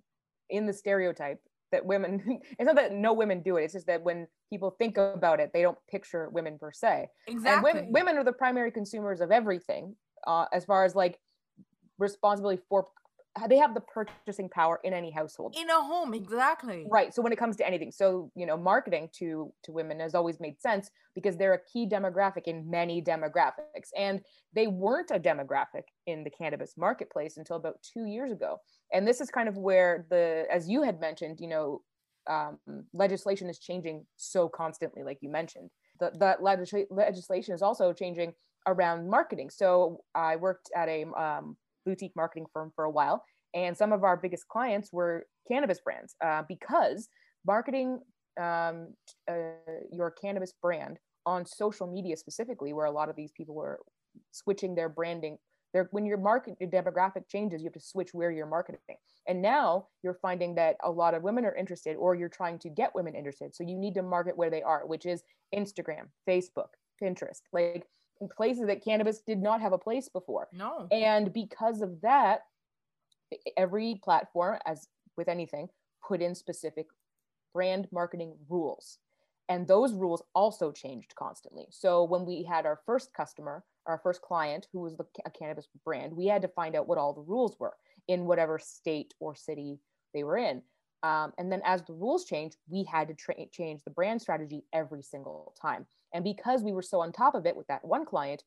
in 0.50 0.66
the 0.66 0.72
stereotype 0.72 1.40
that 1.72 1.84
women. 1.84 2.40
it's 2.58 2.66
not 2.66 2.76
that 2.76 2.92
no 2.92 3.12
women 3.12 3.42
do 3.42 3.56
it. 3.56 3.64
It's 3.64 3.72
just 3.72 3.88
that 3.88 4.02
when 4.02 4.28
people 4.50 4.70
think 4.78 4.98
about 4.98 5.40
it, 5.40 5.50
they 5.52 5.62
don't 5.62 5.78
picture 5.90 6.28
women 6.30 6.56
per 6.56 6.70
se. 6.70 7.08
exactly 7.26 7.70
And 7.70 7.78
women, 7.80 7.92
women 7.92 8.16
are 8.18 8.24
the 8.24 8.32
primary 8.32 8.70
consumers 8.70 9.20
of 9.20 9.32
everything, 9.32 9.96
uh, 10.28 10.46
as 10.52 10.64
far 10.64 10.84
as 10.84 10.94
like 10.94 11.18
responsibility 11.98 12.62
for. 12.68 12.86
They 13.48 13.56
have 13.56 13.74
the 13.74 13.80
purchasing 13.80 14.48
power 14.48 14.80
in 14.84 14.92
any 14.92 15.10
household. 15.10 15.56
In 15.58 15.68
a 15.68 15.80
home 15.80 16.14
exactly. 16.14 16.86
Right 16.90 17.12
so 17.12 17.20
when 17.20 17.32
it 17.32 17.38
comes 17.38 17.56
to 17.56 17.66
anything 17.66 17.90
so 17.90 18.30
you 18.34 18.46
know 18.46 18.56
marketing 18.56 19.08
to 19.18 19.52
to 19.64 19.72
women 19.72 20.00
has 20.00 20.14
always 20.14 20.40
made 20.40 20.60
sense 20.60 20.90
because 21.14 21.36
they're 21.36 21.54
a 21.54 21.64
key 21.72 21.86
demographic 21.86 22.44
in 22.46 22.70
many 22.70 23.02
demographics 23.02 23.90
and 23.96 24.20
they 24.54 24.66
weren't 24.66 25.10
a 25.10 25.18
demographic 25.18 25.84
in 26.06 26.22
the 26.24 26.30
cannabis 26.30 26.74
marketplace 26.76 27.36
until 27.36 27.56
about 27.56 27.76
two 27.82 28.06
years 28.06 28.30
ago. 28.30 28.58
And 28.92 29.06
this 29.06 29.20
is 29.20 29.30
kind 29.30 29.48
of 29.48 29.56
where 29.56 30.06
the 30.10 30.46
as 30.50 30.68
you 30.68 30.82
had 30.82 31.00
mentioned 31.00 31.40
you 31.40 31.48
know 31.48 31.82
um, 32.26 32.58
legislation 32.94 33.50
is 33.50 33.58
changing 33.58 34.06
so 34.16 34.48
constantly 34.48 35.02
like 35.02 35.18
you 35.20 35.30
mentioned. 35.30 35.70
The, 36.00 36.36
legisla- 36.40 36.86
legislation 36.90 37.54
is 37.54 37.62
also 37.62 37.92
changing 37.92 38.32
around 38.66 39.08
marketing. 39.08 39.50
So 39.50 40.00
i 40.14 40.36
worked 40.36 40.70
at 40.74 40.88
a 40.88 41.04
um, 41.16 41.56
boutique 41.84 42.12
marketing 42.16 42.46
firm 42.52 42.70
for 42.74 42.84
a 42.84 42.90
while 42.90 43.24
and 43.54 43.76
some 43.76 43.92
of 43.92 44.04
our 44.04 44.16
biggest 44.16 44.48
clients 44.48 44.92
were 44.92 45.26
cannabis 45.50 45.80
brands 45.80 46.16
uh, 46.24 46.42
because 46.48 47.08
marketing 47.46 48.00
um, 48.40 48.88
uh, 49.30 49.34
your 49.92 50.10
cannabis 50.10 50.52
brand 50.60 50.98
on 51.24 51.46
social 51.46 51.86
media 51.86 52.16
specifically 52.16 52.72
where 52.72 52.86
a 52.86 52.90
lot 52.90 53.08
of 53.08 53.16
these 53.16 53.30
people 53.32 53.54
were 53.54 53.78
switching 54.32 54.74
their 54.74 54.88
branding 54.88 55.38
their, 55.72 55.88
when 55.90 56.04
your 56.04 56.18
market 56.18 56.56
your 56.60 56.70
demographic 56.70 57.28
changes 57.28 57.62
you 57.62 57.66
have 57.66 57.74
to 57.74 57.80
switch 57.80 58.10
where 58.12 58.30
you're 58.30 58.46
marketing. 58.46 58.80
And 59.26 59.40
now 59.40 59.86
you're 60.02 60.18
finding 60.20 60.54
that 60.56 60.76
a 60.84 60.90
lot 60.90 61.14
of 61.14 61.22
women 61.22 61.44
are 61.44 61.54
interested 61.54 61.96
or 61.96 62.14
you're 62.14 62.28
trying 62.28 62.58
to 62.60 62.68
get 62.68 62.94
women 62.94 63.14
interested. 63.14 63.54
So 63.54 63.64
you 63.64 63.76
need 63.78 63.94
to 63.94 64.02
market 64.02 64.36
where 64.36 64.50
they 64.50 64.62
are 64.62 64.86
which 64.86 65.06
is 65.06 65.22
instagram 65.54 66.08
facebook 66.28 66.68
pinterest 67.02 67.42
like 67.52 67.86
places 68.36 68.66
that 68.66 68.84
cannabis 68.84 69.20
did 69.20 69.40
not 69.40 69.60
have 69.60 69.72
a 69.72 69.78
place 69.78 70.08
before. 70.08 70.48
No. 70.52 70.86
And 70.90 71.32
because 71.32 71.80
of 71.80 72.00
that 72.02 72.42
every 73.56 74.00
platform 74.02 74.58
as 74.66 74.88
with 75.16 75.28
anything 75.28 75.68
put 76.06 76.22
in 76.22 76.34
specific 76.34 76.86
brand 77.52 77.88
marketing 77.92 78.34
rules. 78.48 78.98
And 79.48 79.66
those 79.66 79.92
rules 79.92 80.22
also 80.34 80.72
changed 80.72 81.14
constantly. 81.16 81.66
So 81.70 82.04
when 82.04 82.24
we 82.24 82.44
had 82.44 82.66
our 82.66 82.80
first 82.86 83.12
customer 83.12 83.64
our 83.86 83.98
first 83.98 84.22
client 84.22 84.66
who 84.72 84.80
was 84.80 84.96
the, 84.96 85.04
a 85.26 85.30
cannabis 85.30 85.68
brand 85.84 86.12
we 86.16 86.26
had 86.26 86.42
to 86.42 86.48
find 86.48 86.74
out 86.74 86.88
what 86.88 86.98
all 86.98 87.12
the 87.12 87.20
rules 87.20 87.56
were 87.58 87.74
in 88.08 88.26
whatever 88.26 88.58
state 88.58 89.14
or 89.20 89.34
city 89.34 89.78
they 90.12 90.24
were 90.24 90.36
in. 90.36 90.62
Um, 91.02 91.32
and 91.36 91.52
then 91.52 91.60
as 91.64 91.82
the 91.82 91.92
rules 91.92 92.24
changed 92.24 92.56
we 92.68 92.84
had 92.84 93.08
to 93.08 93.14
tra- 93.14 93.46
change 93.52 93.82
the 93.84 93.90
brand 93.90 94.22
strategy 94.22 94.64
every 94.72 95.02
single 95.02 95.54
time 95.60 95.86
and 96.14 96.24
because 96.24 96.62
we 96.62 96.72
were 96.72 96.82
so 96.82 97.00
on 97.00 97.12
top 97.12 97.34
of 97.34 97.44
it 97.44 97.56
with 97.56 97.66
that 97.66 97.84
one 97.84 98.06
client 98.06 98.42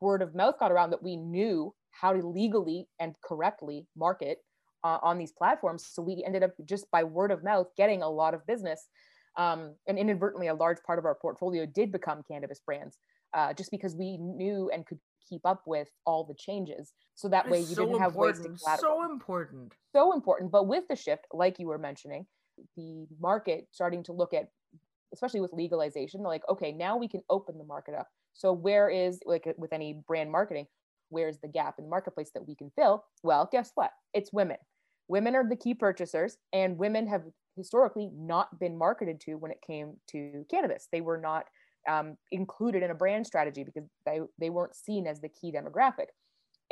word 0.00 0.22
of 0.22 0.34
mouth 0.34 0.58
got 0.58 0.72
around 0.72 0.90
that 0.90 1.02
we 1.02 1.16
knew 1.16 1.74
how 1.92 2.12
to 2.12 2.26
legally 2.26 2.86
and 3.00 3.14
correctly 3.24 3.86
market 3.96 4.38
uh, 4.84 4.98
on 5.02 5.18
these 5.18 5.32
platforms. 5.32 5.88
So 5.90 6.02
we 6.02 6.22
ended 6.26 6.42
up 6.42 6.52
just 6.64 6.90
by 6.90 7.04
word 7.04 7.30
of 7.30 7.44
mouth 7.44 7.68
getting 7.76 8.02
a 8.02 8.08
lot 8.08 8.34
of 8.34 8.46
business. 8.46 8.88
Um, 9.36 9.76
and 9.86 9.98
inadvertently, 9.98 10.48
a 10.48 10.54
large 10.54 10.78
part 10.86 10.98
of 10.98 11.04
our 11.04 11.14
portfolio 11.14 11.64
did 11.64 11.92
become 11.92 12.22
cannabis 12.28 12.60
brands 12.64 12.98
uh, 13.34 13.54
just 13.54 13.70
because 13.70 13.96
we 13.96 14.18
knew 14.18 14.70
and 14.72 14.84
could 14.86 14.98
keep 15.28 15.46
up 15.46 15.62
with 15.66 15.88
all 16.04 16.24
the 16.24 16.34
changes. 16.34 16.92
So 17.14 17.28
that 17.28 17.48
way 17.48 17.60
you 17.60 17.66
so 17.66 17.86
didn't 17.86 18.00
have 18.00 18.14
wasted 18.14 18.46
important 18.46 18.60
collateral 18.60 18.98
so 18.98 19.12
important 19.12 19.72
so 19.94 20.12
important. 20.12 20.50
But 20.50 20.66
with 20.66 20.84
the 20.88 20.96
shift, 20.96 21.26
like 21.32 21.58
you 21.58 21.68
were 21.68 21.78
mentioning, 21.78 22.26
the 22.76 23.06
market 23.20 23.68
starting 23.70 24.02
to 24.04 24.12
look 24.12 24.34
at, 24.34 24.48
especially 25.12 25.40
with 25.40 25.52
legalization, 25.52 26.22
like, 26.22 26.42
okay, 26.48 26.72
now 26.72 26.96
we 26.96 27.08
can 27.08 27.22
open 27.30 27.58
the 27.58 27.64
market 27.64 27.94
up. 27.94 28.08
So 28.34 28.52
where 28.52 28.88
is 28.88 29.20
like 29.26 29.46
with 29.58 29.72
any 29.72 30.00
brand 30.06 30.30
marketing, 30.30 30.66
where's 31.10 31.38
the 31.38 31.48
gap 31.48 31.74
in 31.78 31.84
the 31.84 31.90
marketplace 31.90 32.30
that 32.34 32.46
we 32.46 32.54
can 32.54 32.70
fill? 32.76 33.04
Well, 33.22 33.48
guess 33.50 33.72
what? 33.74 33.90
It's 34.14 34.32
women. 34.32 34.56
Women 35.08 35.34
are 35.34 35.46
the 35.46 35.56
key 35.56 35.74
purchasers, 35.74 36.38
and 36.52 36.78
women 36.78 37.06
have 37.06 37.22
historically 37.56 38.08
not 38.14 38.58
been 38.58 38.78
marketed 38.78 39.20
to 39.20 39.34
when 39.34 39.50
it 39.50 39.60
came 39.66 39.96
to 40.08 40.46
cannabis. 40.50 40.88
They 40.90 41.02
were 41.02 41.18
not 41.18 41.44
um, 41.88 42.16
included 42.30 42.82
in 42.82 42.90
a 42.90 42.94
brand 42.94 43.26
strategy 43.26 43.64
because 43.64 43.84
they, 44.06 44.20
they 44.38 44.50
weren't 44.50 44.74
seen 44.74 45.06
as 45.06 45.20
the 45.20 45.28
key 45.28 45.52
demographic 45.52 46.06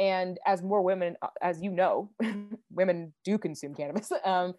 and 0.01 0.39
as 0.47 0.63
more 0.63 0.83
women 0.83 1.17
uh, 1.23 1.29
as 1.43 1.63
you 1.63 1.71
know 1.71 2.11
women 2.71 3.13
do 3.25 3.39
consume 3.39 3.75
cannabis 3.75 4.11
um, 4.25 4.55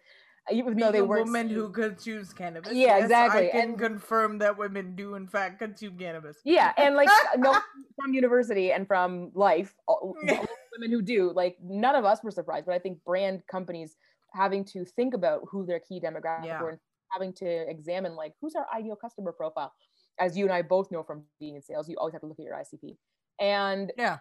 even 0.50 0.76
though 0.76 0.90
they 0.90 0.98
a 0.98 1.04
weren't 1.04 1.26
women 1.26 1.48
who 1.48 1.70
consumes 1.70 2.32
cannabis. 2.32 2.72
Yeah, 2.72 2.96
Yes, 2.96 3.02
exactly, 3.04 3.48
I 3.48 3.50
can 3.52 3.60
and- 3.70 3.78
confirm 3.78 4.38
that 4.38 4.58
women 4.58 4.96
do 4.96 5.14
in 5.14 5.26
fact 5.28 5.58
consume 5.60 5.96
cannabis. 5.98 6.38
yeah 6.44 6.72
and 6.78 6.96
like 6.96 7.08
no 7.38 7.52
from 8.00 8.12
university 8.14 8.72
and 8.72 8.86
from 8.86 9.30
life 9.34 9.74
all- 9.86 10.16
all 10.16 10.46
women 10.76 10.90
who 10.90 11.02
do 11.02 11.32
like 11.34 11.56
none 11.62 11.94
of 11.94 12.04
us 12.04 12.22
were 12.24 12.30
surprised 12.30 12.66
but 12.66 12.74
i 12.74 12.78
think 12.78 12.98
brand 13.04 13.42
companies 13.46 13.96
having 14.34 14.64
to 14.64 14.84
think 14.84 15.12
about 15.14 15.42
who 15.50 15.64
their 15.66 15.78
key 15.78 16.00
demographic 16.00 16.46
Yeah. 16.46 16.62
were 16.62 16.70
and 16.70 16.78
having 17.12 17.32
to 17.34 17.46
examine 17.70 18.16
like 18.16 18.32
who's 18.40 18.54
our 18.54 18.66
ideal 18.74 18.96
customer 18.96 19.32
profile 19.32 19.72
as 20.18 20.36
you 20.36 20.44
and 20.46 20.52
i 20.54 20.62
both 20.62 20.90
know 20.90 21.02
from 21.02 21.24
being 21.38 21.54
in 21.56 21.62
sales 21.62 21.88
you 21.88 21.96
always 21.98 22.14
have 22.14 22.22
to 22.22 22.26
look 22.26 22.38
at 22.40 22.44
your 22.44 22.56
icp 22.56 22.96
and 23.38 23.92
Yeah. 23.98 24.18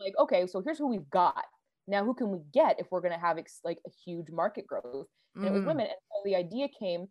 like 0.00 0.14
okay 0.18 0.46
so 0.46 0.60
here's 0.62 0.78
who 0.78 0.88
we've 0.88 1.08
got 1.10 1.44
now 1.90 2.04
who 2.04 2.14
can 2.14 2.30
we 2.30 2.40
get 2.52 2.80
if 2.80 2.90
we're 2.90 3.00
going 3.00 3.12
to 3.14 3.18
have 3.18 3.38
ex- 3.38 3.60
like 3.64 3.80
a 3.86 3.90
huge 3.90 4.30
market 4.30 4.66
growth 4.66 5.08
and 5.42 5.48
it 5.48 5.52
was 5.52 5.62
Mhm. 5.62 5.66
women. 5.66 5.86
And 5.86 5.96
so 6.12 6.22
the 6.24 6.36
idea 6.36 6.68
came 6.68 7.08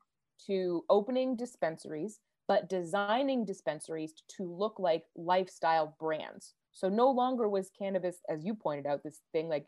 to 0.47 0.85
opening 0.89 1.35
dispensaries, 1.35 2.19
but 2.47 2.69
designing 2.69 3.45
dispensaries 3.45 4.13
to 4.37 4.51
look 4.51 4.79
like 4.79 5.05
lifestyle 5.15 5.95
brands. 5.99 6.55
So 6.71 6.89
no 6.89 7.09
longer 7.11 7.49
was 7.49 7.69
cannabis, 7.71 8.21
as 8.29 8.45
you 8.45 8.55
pointed 8.55 8.85
out, 8.87 9.03
this 9.03 9.21
thing 9.33 9.49
like 9.49 9.67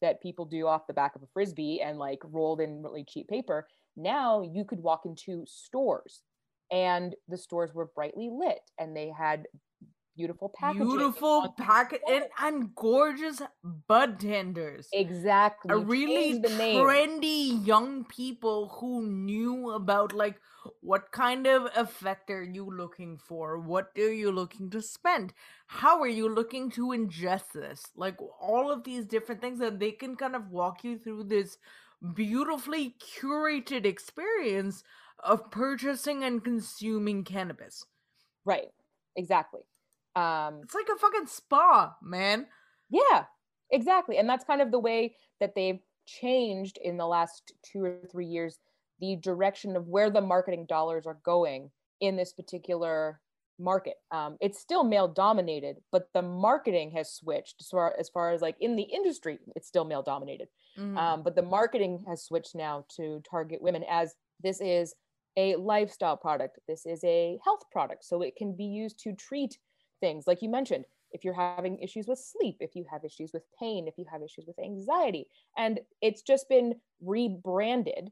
that 0.00 0.20
people 0.22 0.44
do 0.44 0.66
off 0.66 0.86
the 0.86 0.92
back 0.94 1.16
of 1.16 1.22
a 1.22 1.26
frisbee 1.26 1.80
and 1.80 1.98
like 1.98 2.20
rolled 2.24 2.60
in 2.60 2.82
really 2.82 3.04
cheap 3.04 3.28
paper. 3.28 3.68
Now 3.96 4.42
you 4.42 4.64
could 4.64 4.80
walk 4.80 5.04
into 5.04 5.44
stores 5.46 6.22
and 6.70 7.16
the 7.26 7.38
stores 7.38 7.74
were 7.74 7.86
brightly 7.94 8.30
lit 8.30 8.70
and 8.78 8.96
they 8.96 9.10
had 9.10 9.48
beautiful 10.18 10.52
packaging. 10.54 10.88
Beautiful 10.88 11.54
packet 11.56 12.02
and, 12.10 12.24
and 12.40 12.74
gorgeous 12.74 13.40
bud 13.86 14.20
tenders. 14.20 14.88
Exactly. 14.92 15.70
a 15.70 15.78
really 15.78 16.32
Change 16.32 16.42
the 16.42 16.48
name. 16.56 16.76
trendy 16.76 17.66
young 17.66 18.04
people 18.04 18.68
who 18.80 19.06
knew 19.06 19.70
about 19.70 20.12
like 20.12 20.40
what 20.80 21.10
kind 21.12 21.46
of 21.46 21.68
effect 21.76 22.30
are 22.30 22.42
you 22.42 22.64
looking 22.70 23.16
for 23.16 23.58
what 23.58 23.90
are 23.96 24.12
you 24.12 24.30
looking 24.30 24.68
to 24.70 24.82
spend 24.82 25.32
how 25.66 26.00
are 26.00 26.14
you 26.20 26.28
looking 26.28 26.70
to 26.70 26.88
ingest 26.88 27.52
this 27.54 27.82
like 27.96 28.16
all 28.40 28.70
of 28.70 28.84
these 28.84 29.06
different 29.06 29.40
things 29.40 29.60
and 29.60 29.80
they 29.80 29.92
can 29.92 30.16
kind 30.16 30.36
of 30.36 30.50
walk 30.50 30.84
you 30.84 30.98
through 30.98 31.24
this 31.24 31.56
beautifully 32.14 32.94
curated 33.00 33.86
experience 33.86 34.82
of 35.24 35.50
purchasing 35.50 36.22
and 36.24 36.44
consuming 36.44 37.24
cannabis 37.24 37.84
Right. 38.44 38.68
Exactly. 39.16 39.60
Um, 40.18 40.60
it's 40.62 40.74
like 40.74 40.88
a 40.94 40.98
fucking 40.98 41.26
spa 41.26 41.94
man 42.02 42.46
Yeah, 42.90 43.24
exactly. 43.70 44.18
And 44.18 44.28
that's 44.28 44.44
kind 44.44 44.60
of 44.60 44.70
the 44.70 44.78
way 44.78 45.16
that 45.40 45.54
they've 45.54 45.80
changed 46.06 46.78
in 46.82 46.96
the 46.96 47.06
last 47.06 47.52
two 47.62 47.84
or 47.84 48.00
three 48.10 48.26
years 48.26 48.58
the 49.00 49.16
direction 49.16 49.76
of 49.76 49.86
where 49.86 50.10
the 50.10 50.20
marketing 50.20 50.66
dollars 50.66 51.06
are 51.06 51.18
going 51.24 51.70
in 52.00 52.16
this 52.16 52.32
particular 52.32 53.20
market. 53.58 53.94
Um, 54.10 54.36
it's 54.40 54.58
still 54.58 54.84
male 54.84 55.08
dominated, 55.08 55.76
but 55.92 56.08
the 56.14 56.22
marketing 56.22 56.92
has 56.92 57.12
switched 57.12 57.56
as 57.60 57.68
far 57.68 57.94
as, 57.98 58.08
far 58.08 58.32
as 58.32 58.40
like 58.40 58.56
in 58.60 58.76
the 58.76 58.82
industry, 58.82 59.38
it's 59.56 59.68
still 59.68 59.84
male 59.84 60.02
dominated. 60.02 60.48
Mhm. 60.76 60.96
Um, 60.96 61.22
but 61.22 61.34
the 61.34 61.42
marketing 61.42 62.04
has 62.08 62.24
switched 62.24 62.54
now 62.54 62.86
to 62.96 63.20
target 63.28 63.60
women 63.60 63.84
as 63.88 64.14
this 64.42 64.60
is 64.60 64.94
a 65.36 65.56
lifestyle 65.56 66.16
product. 66.16 66.58
This 66.66 66.86
is 66.86 67.02
a 67.04 67.38
health 67.44 67.62
product. 67.70 68.04
So 68.04 68.22
it 68.22 68.36
can 68.36 68.56
be 68.56 68.64
used 68.64 68.98
to 69.00 69.12
treat 69.12 69.58
things 70.00 70.26
like 70.26 70.42
you 70.42 70.48
mentioned. 70.48 70.84
If 71.10 71.24
you're 71.24 71.34
having 71.34 71.78
issues 71.78 72.06
with 72.06 72.18
sleep, 72.18 72.56
if 72.60 72.76
you 72.76 72.84
have 72.90 73.04
issues 73.04 73.32
with 73.32 73.42
pain, 73.58 73.88
if 73.88 73.94
you 73.96 74.04
have 74.10 74.22
issues 74.22 74.46
with 74.46 74.58
anxiety, 74.58 75.26
and 75.56 75.80
it's 76.02 76.22
just 76.22 76.48
been 76.48 76.74
rebranded. 77.00 78.10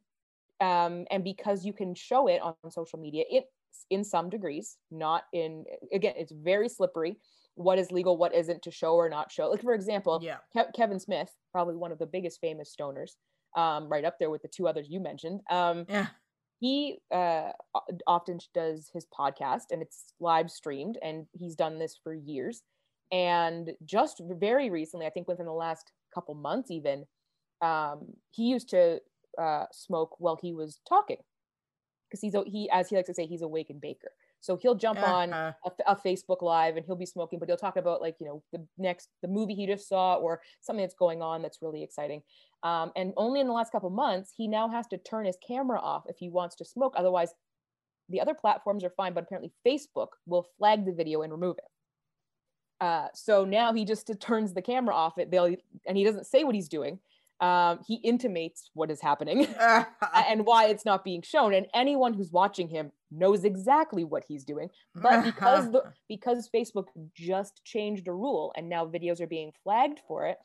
Um, 0.60 1.06
and 1.10 1.22
because 1.22 1.64
you 1.66 1.74
can 1.74 1.94
show 1.94 2.28
it 2.28 2.40
on 2.40 2.54
social 2.70 2.98
media, 2.98 3.24
it 3.30 3.44
in 3.90 4.04
some 4.04 4.30
degrees, 4.30 4.78
not 4.90 5.24
in 5.32 5.64
again, 5.92 6.14
it's 6.16 6.32
very 6.32 6.68
slippery. 6.68 7.18
What 7.54 7.78
is 7.78 7.90
legal, 7.90 8.16
what 8.16 8.34
isn't 8.34 8.62
to 8.62 8.70
show 8.70 8.94
or 8.94 9.08
not 9.08 9.30
show. 9.30 9.48
Like 9.50 9.62
for 9.62 9.74
example, 9.74 10.20
yeah 10.22 10.38
Ke- 10.56 10.72
Kevin 10.74 10.98
Smith, 10.98 11.30
probably 11.52 11.76
one 11.76 11.92
of 11.92 11.98
the 11.98 12.06
biggest 12.06 12.40
famous 12.40 12.74
stoners, 12.74 13.12
um, 13.56 13.88
right 13.88 14.04
up 14.04 14.18
there 14.18 14.30
with 14.30 14.42
the 14.42 14.48
two 14.48 14.66
others 14.66 14.88
you 14.88 15.00
mentioned. 15.00 15.40
Um, 15.50 15.84
yeah 15.88 16.06
he 16.58 16.98
uh, 17.12 17.52
often 18.06 18.38
does 18.54 18.90
his 18.92 19.06
podcast 19.06 19.64
and 19.70 19.82
it's 19.82 20.14
live 20.20 20.50
streamed, 20.50 20.98
and 21.02 21.26
he's 21.32 21.54
done 21.54 21.78
this 21.78 21.98
for 22.02 22.14
years. 22.14 22.62
And 23.12 23.72
just 23.84 24.20
very 24.24 24.70
recently, 24.70 25.06
I 25.06 25.10
think 25.10 25.28
within 25.28 25.46
the 25.46 25.52
last 25.52 25.92
couple 26.14 26.34
months, 26.34 26.70
even, 26.70 27.04
um, 27.62 28.06
he 28.30 28.44
used 28.44 28.70
to 28.70 29.00
uh, 29.38 29.64
smoke 29.72 30.16
while 30.18 30.38
he 30.40 30.52
was 30.52 30.80
talking 30.88 31.18
because 32.08 32.20
he's 32.20 32.34
he, 32.46 32.68
as 32.70 32.88
he 32.88 32.96
likes 32.96 33.08
to 33.08 33.14
say, 33.14 33.26
he's 33.26 33.42
a 33.42 33.48
wake 33.48 33.70
and 33.70 33.80
baker. 33.80 34.10
So 34.46 34.56
he'll 34.56 34.76
jump 34.76 35.00
on 35.00 35.32
Uh-huh. 35.32 35.72
a, 35.86 35.92
a 35.92 35.96
Facebook 35.96 36.40
Live 36.40 36.76
and 36.76 36.86
he'll 36.86 36.94
be 36.94 37.04
smoking, 37.04 37.38
but 37.40 37.48
he'll 37.48 37.56
talk 37.56 37.76
about 37.76 38.00
like 38.00 38.14
you 38.20 38.26
know 38.26 38.42
the 38.52 38.64
next 38.78 39.08
the 39.20 39.28
movie 39.28 39.54
he 39.54 39.66
just 39.66 39.88
saw 39.88 40.14
or 40.14 40.40
something 40.60 40.84
that's 40.84 40.94
going 40.94 41.20
on 41.20 41.42
that's 41.42 41.60
really 41.60 41.82
exciting. 41.82 42.22
Um, 42.62 42.92
and 42.94 43.12
only 43.16 43.40
in 43.40 43.48
the 43.48 43.52
last 43.52 43.72
couple 43.72 43.90
months, 43.90 44.32
he 44.36 44.46
now 44.46 44.68
has 44.68 44.86
to 44.88 44.98
turn 44.98 45.26
his 45.26 45.36
camera 45.46 45.80
off 45.80 46.04
if 46.06 46.16
he 46.18 46.28
wants 46.30 46.54
to 46.56 46.64
smoke. 46.64 46.94
Otherwise, 46.96 47.34
the 48.08 48.20
other 48.20 48.34
platforms 48.34 48.84
are 48.84 48.90
fine, 48.90 49.12
but 49.14 49.24
apparently 49.24 49.52
Facebook 49.66 50.10
will 50.26 50.46
flag 50.58 50.86
the 50.86 50.92
video 50.92 51.22
and 51.22 51.32
remove 51.32 51.58
it. 51.58 51.64
Uh, 52.80 53.08
so 53.14 53.44
now 53.44 53.72
he 53.72 53.84
just 53.84 54.08
turns 54.20 54.52
the 54.54 54.62
camera 54.62 54.94
off. 54.94 55.18
It 55.18 55.30
they'll 55.30 55.56
and 55.86 55.96
he 55.96 56.04
doesn't 56.04 56.26
say 56.26 56.44
what 56.44 56.54
he's 56.54 56.68
doing. 56.68 57.00
Um, 57.40 57.80
he 57.86 57.96
intimates 57.96 58.70
what 58.72 58.90
is 58.90 59.00
happening 59.00 59.46
and 60.14 60.46
why 60.46 60.66
it's 60.66 60.84
not 60.84 61.04
being 61.04 61.22
shown. 61.22 61.52
And 61.52 61.66
anyone 61.74 62.14
who's 62.14 62.32
watching 62.32 62.68
him 62.68 62.92
knows 63.10 63.44
exactly 63.44 64.04
what 64.04 64.24
he's 64.26 64.44
doing 64.44 64.68
but 64.94 65.22
because 65.22 65.70
the 65.70 65.82
because 66.08 66.48
facebook 66.54 66.86
just 67.14 67.62
changed 67.64 68.08
a 68.08 68.12
rule 68.12 68.52
and 68.56 68.68
now 68.68 68.84
videos 68.84 69.20
are 69.20 69.26
being 69.26 69.52
flagged 69.62 70.00
for 70.08 70.26
it 70.26 70.38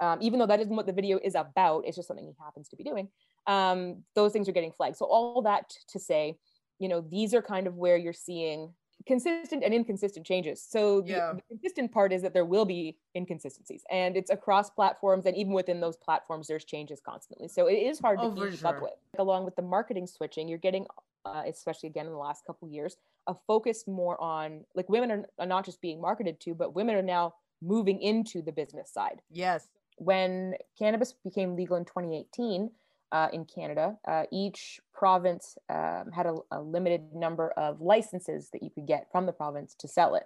um, 0.00 0.18
even 0.20 0.38
though 0.38 0.46
that 0.46 0.60
isn't 0.60 0.76
what 0.76 0.86
the 0.86 0.92
video 0.92 1.18
is 1.22 1.34
about 1.34 1.84
it's 1.86 1.96
just 1.96 2.08
something 2.08 2.26
he 2.26 2.34
happens 2.42 2.68
to 2.68 2.76
be 2.76 2.84
doing 2.84 3.08
um, 3.46 4.02
those 4.14 4.32
things 4.32 4.48
are 4.48 4.52
getting 4.52 4.72
flagged 4.72 4.96
so 4.96 5.06
all 5.06 5.42
that 5.42 5.70
to 5.88 5.98
say 5.98 6.36
you 6.78 6.88
know 6.88 7.00
these 7.00 7.34
are 7.34 7.42
kind 7.42 7.66
of 7.66 7.74
where 7.74 7.96
you're 7.96 8.12
seeing 8.12 8.72
consistent 9.06 9.62
and 9.62 9.74
inconsistent 9.74 10.24
changes. 10.26 10.62
So 10.62 11.00
the, 11.02 11.08
Yeah. 11.10 11.32
the 11.34 11.42
consistent 11.42 11.92
part 11.92 12.12
is 12.12 12.22
that 12.22 12.32
there 12.32 12.44
will 12.44 12.64
be 12.64 12.96
inconsistencies 13.14 13.84
and 13.90 14.16
it's 14.16 14.30
across 14.30 14.70
platforms 14.70 15.26
and 15.26 15.36
even 15.36 15.52
within 15.52 15.80
those 15.80 15.96
platforms 15.96 16.46
there's 16.48 16.64
changes 16.64 17.00
constantly. 17.00 17.48
So 17.48 17.66
it 17.66 17.74
is 17.74 17.98
hard 17.98 18.18
to 18.20 18.26
Oh, 18.26 18.50
keep 18.50 18.64
up 18.64 18.80
with. 18.80 18.94
Along 19.18 19.44
with 19.44 19.56
the 19.56 19.62
marketing 19.62 20.06
switching 20.06 20.48
you're 20.48 20.58
getting 20.58 20.86
uh, 21.26 21.42
especially 21.46 21.88
again 21.88 22.04
in 22.06 22.12
the 22.12 22.18
last 22.18 22.44
couple 22.44 22.68
years, 22.68 22.98
a 23.26 23.34
focus 23.46 23.86
more 23.86 24.20
on 24.20 24.64
like 24.74 24.88
women 24.90 25.10
are, 25.10 25.24
are 25.38 25.46
not 25.46 25.64
just 25.64 25.80
being 25.80 26.00
marketed 26.00 26.38
to, 26.40 26.54
but 26.54 26.74
women 26.74 26.94
are 26.94 27.02
now 27.02 27.34
moving 27.62 28.00
into 28.02 28.42
the 28.42 28.52
business 28.52 28.90
side. 28.92 29.22
yes. 29.30 29.68
When 29.96 30.54
cannabis 30.78 31.12
became 31.12 31.54
legal 31.56 31.76
in 31.76 31.84
2018 31.84 32.70
uh, 33.14 33.28
in 33.32 33.44
Canada, 33.44 33.96
uh, 34.08 34.24
each 34.32 34.80
province 34.92 35.56
um, 35.70 36.10
had 36.12 36.26
a, 36.26 36.34
a 36.50 36.60
limited 36.60 37.14
number 37.14 37.50
of 37.50 37.80
licenses 37.80 38.50
that 38.52 38.62
you 38.62 38.70
could 38.70 38.86
get 38.86 39.06
from 39.12 39.24
the 39.24 39.32
province 39.32 39.76
to 39.78 39.86
sell 39.86 40.16
it, 40.16 40.24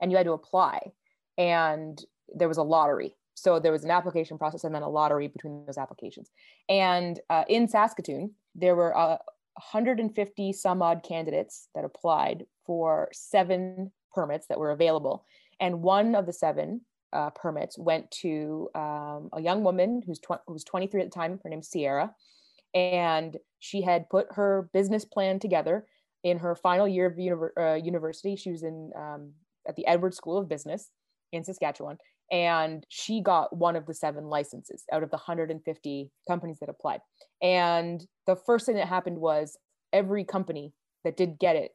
and 0.00 0.10
you 0.10 0.18
had 0.18 0.26
to 0.26 0.32
apply, 0.32 0.78
and 1.38 2.04
there 2.34 2.46
was 2.46 2.58
a 2.58 2.62
lottery. 2.62 3.16
So 3.34 3.58
there 3.58 3.72
was 3.72 3.84
an 3.84 3.90
application 3.90 4.36
process 4.36 4.64
and 4.64 4.74
then 4.74 4.82
a 4.82 4.88
lottery 4.88 5.28
between 5.28 5.64
those 5.66 5.78
applications. 5.78 6.30
And 6.68 7.20
uh, 7.30 7.44
in 7.48 7.68
Saskatoon, 7.68 8.32
there 8.54 8.74
were 8.74 8.96
uh, 8.96 9.18
150 9.54 10.52
some 10.52 10.82
odd 10.82 11.02
candidates 11.02 11.68
that 11.74 11.84
applied 11.84 12.44
for 12.66 13.08
seven 13.12 13.92
permits 14.14 14.46
that 14.48 14.58
were 14.58 14.70
available. 14.72 15.24
And 15.60 15.82
one 15.82 16.14
of 16.14 16.26
the 16.26 16.32
seven 16.32 16.82
uh, 17.16 17.30
permits 17.30 17.78
went 17.78 18.10
to 18.10 18.68
um, 18.74 19.30
a 19.32 19.40
young 19.40 19.64
woman 19.64 20.02
who's, 20.06 20.18
tw- 20.18 20.42
who 20.46 20.52
was 20.52 20.64
23 20.64 21.00
at 21.00 21.10
the 21.10 21.14
time. 21.14 21.40
Her 21.42 21.48
name's 21.48 21.68
Sierra. 21.68 22.14
And 22.74 23.38
she 23.58 23.80
had 23.80 24.10
put 24.10 24.26
her 24.32 24.68
business 24.74 25.06
plan 25.06 25.38
together 25.38 25.86
in 26.22 26.38
her 26.38 26.54
final 26.54 26.86
year 26.86 27.06
of 27.06 27.14
univer- 27.14 27.56
uh, 27.58 27.74
university. 27.74 28.36
She 28.36 28.50
was 28.50 28.62
in 28.62 28.92
um, 28.94 29.32
at 29.66 29.76
the 29.76 29.86
Edwards 29.86 30.18
School 30.18 30.36
of 30.36 30.48
Business 30.48 30.90
in 31.32 31.42
Saskatchewan. 31.42 31.96
And 32.30 32.84
she 32.88 33.22
got 33.22 33.56
one 33.56 33.76
of 33.76 33.86
the 33.86 33.94
seven 33.94 34.24
licenses 34.24 34.84
out 34.92 35.02
of 35.02 35.10
the 35.10 35.16
150 35.16 36.10
companies 36.28 36.58
that 36.60 36.68
applied. 36.68 37.00
And 37.40 38.04
the 38.26 38.36
first 38.36 38.66
thing 38.66 38.76
that 38.76 38.88
happened 38.88 39.18
was 39.18 39.56
every 39.92 40.24
company 40.24 40.74
that 41.04 41.16
did 41.16 41.38
get 41.38 41.56
it, 41.56 41.70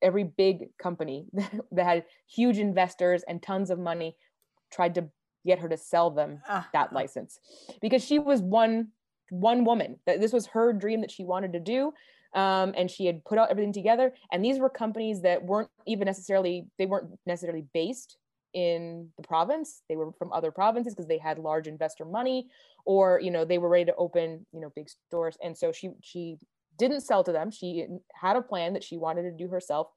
every 0.00 0.24
big 0.24 0.66
company 0.80 1.26
that 1.72 1.86
had 1.86 2.04
huge 2.28 2.58
investors 2.58 3.24
and 3.26 3.42
tons 3.42 3.70
of 3.70 3.80
money 3.80 4.16
tried 4.72 4.94
to 4.96 5.08
get 5.44 5.58
her 5.60 5.68
to 5.68 5.76
sell 5.76 6.10
them 6.10 6.40
that 6.72 6.92
license. 6.92 7.38
Because 7.80 8.04
she 8.04 8.18
was 8.18 8.40
one 8.40 8.88
one 9.30 9.64
woman. 9.64 9.98
That 10.06 10.20
this 10.20 10.32
was 10.32 10.46
her 10.46 10.72
dream 10.72 11.00
that 11.00 11.10
she 11.10 11.24
wanted 11.24 11.52
to 11.54 11.60
do 11.60 11.92
um, 12.36 12.74
and 12.76 12.90
she 12.90 13.06
had 13.06 13.24
put 13.24 13.38
out 13.38 13.50
everything 13.50 13.72
together. 13.72 14.12
And 14.30 14.44
these 14.44 14.58
were 14.58 14.68
companies 14.68 15.22
that 15.22 15.42
weren't 15.42 15.70
even 15.86 16.06
necessarily 16.06 16.66
they 16.78 16.86
weren't 16.86 17.18
necessarily 17.26 17.64
based 17.72 18.18
in 18.52 19.08
the 19.16 19.26
province. 19.26 19.82
They 19.88 19.96
were 19.96 20.12
from 20.18 20.32
other 20.32 20.50
provinces 20.50 20.94
because 20.94 21.08
they 21.08 21.18
had 21.18 21.38
large 21.38 21.66
investor 21.66 22.04
money 22.04 22.48
or 22.84 23.20
you 23.20 23.30
know 23.30 23.44
they 23.44 23.58
were 23.58 23.68
ready 23.68 23.86
to 23.86 23.94
open 23.96 24.46
you 24.52 24.60
know 24.60 24.70
big 24.76 24.88
stores. 24.88 25.36
And 25.42 25.56
so 25.56 25.72
she 25.72 25.90
she 26.02 26.36
didn't 26.78 27.00
sell 27.00 27.24
to 27.24 27.32
them. 27.32 27.50
She 27.50 27.86
had 28.14 28.36
a 28.36 28.42
plan 28.42 28.74
that 28.74 28.84
she 28.84 28.98
wanted 28.98 29.22
to 29.22 29.32
do 29.32 29.48
herself 29.48 29.88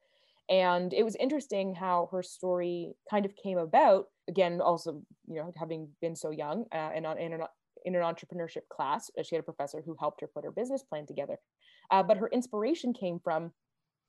and 0.50 0.92
it 0.92 1.04
was 1.04 1.16
interesting 1.16 1.74
how 1.74 2.08
her 2.10 2.22
story 2.22 2.92
kind 3.08 3.24
of 3.24 3.32
came 3.36 3.56
about 3.56 4.06
again 4.28 4.60
also 4.60 5.00
you 5.26 5.36
know 5.36 5.52
having 5.56 5.88
been 6.02 6.16
so 6.16 6.30
young 6.30 6.64
uh, 6.74 6.90
and 6.94 7.06
on 7.06 7.18
in 7.18 7.32
an, 7.32 7.40
in 7.84 7.94
an 7.94 8.02
entrepreneurship 8.02 8.68
class 8.70 9.10
uh, 9.18 9.22
she 9.22 9.36
had 9.36 9.40
a 9.40 9.44
professor 9.44 9.82
who 9.84 9.96
helped 9.98 10.20
her 10.20 10.26
put 10.26 10.44
her 10.44 10.50
business 10.50 10.82
plan 10.82 11.06
together. 11.06 11.38
Uh, 11.90 12.02
but 12.02 12.18
her 12.18 12.28
inspiration 12.28 12.92
came 12.92 13.18
from 13.22 13.52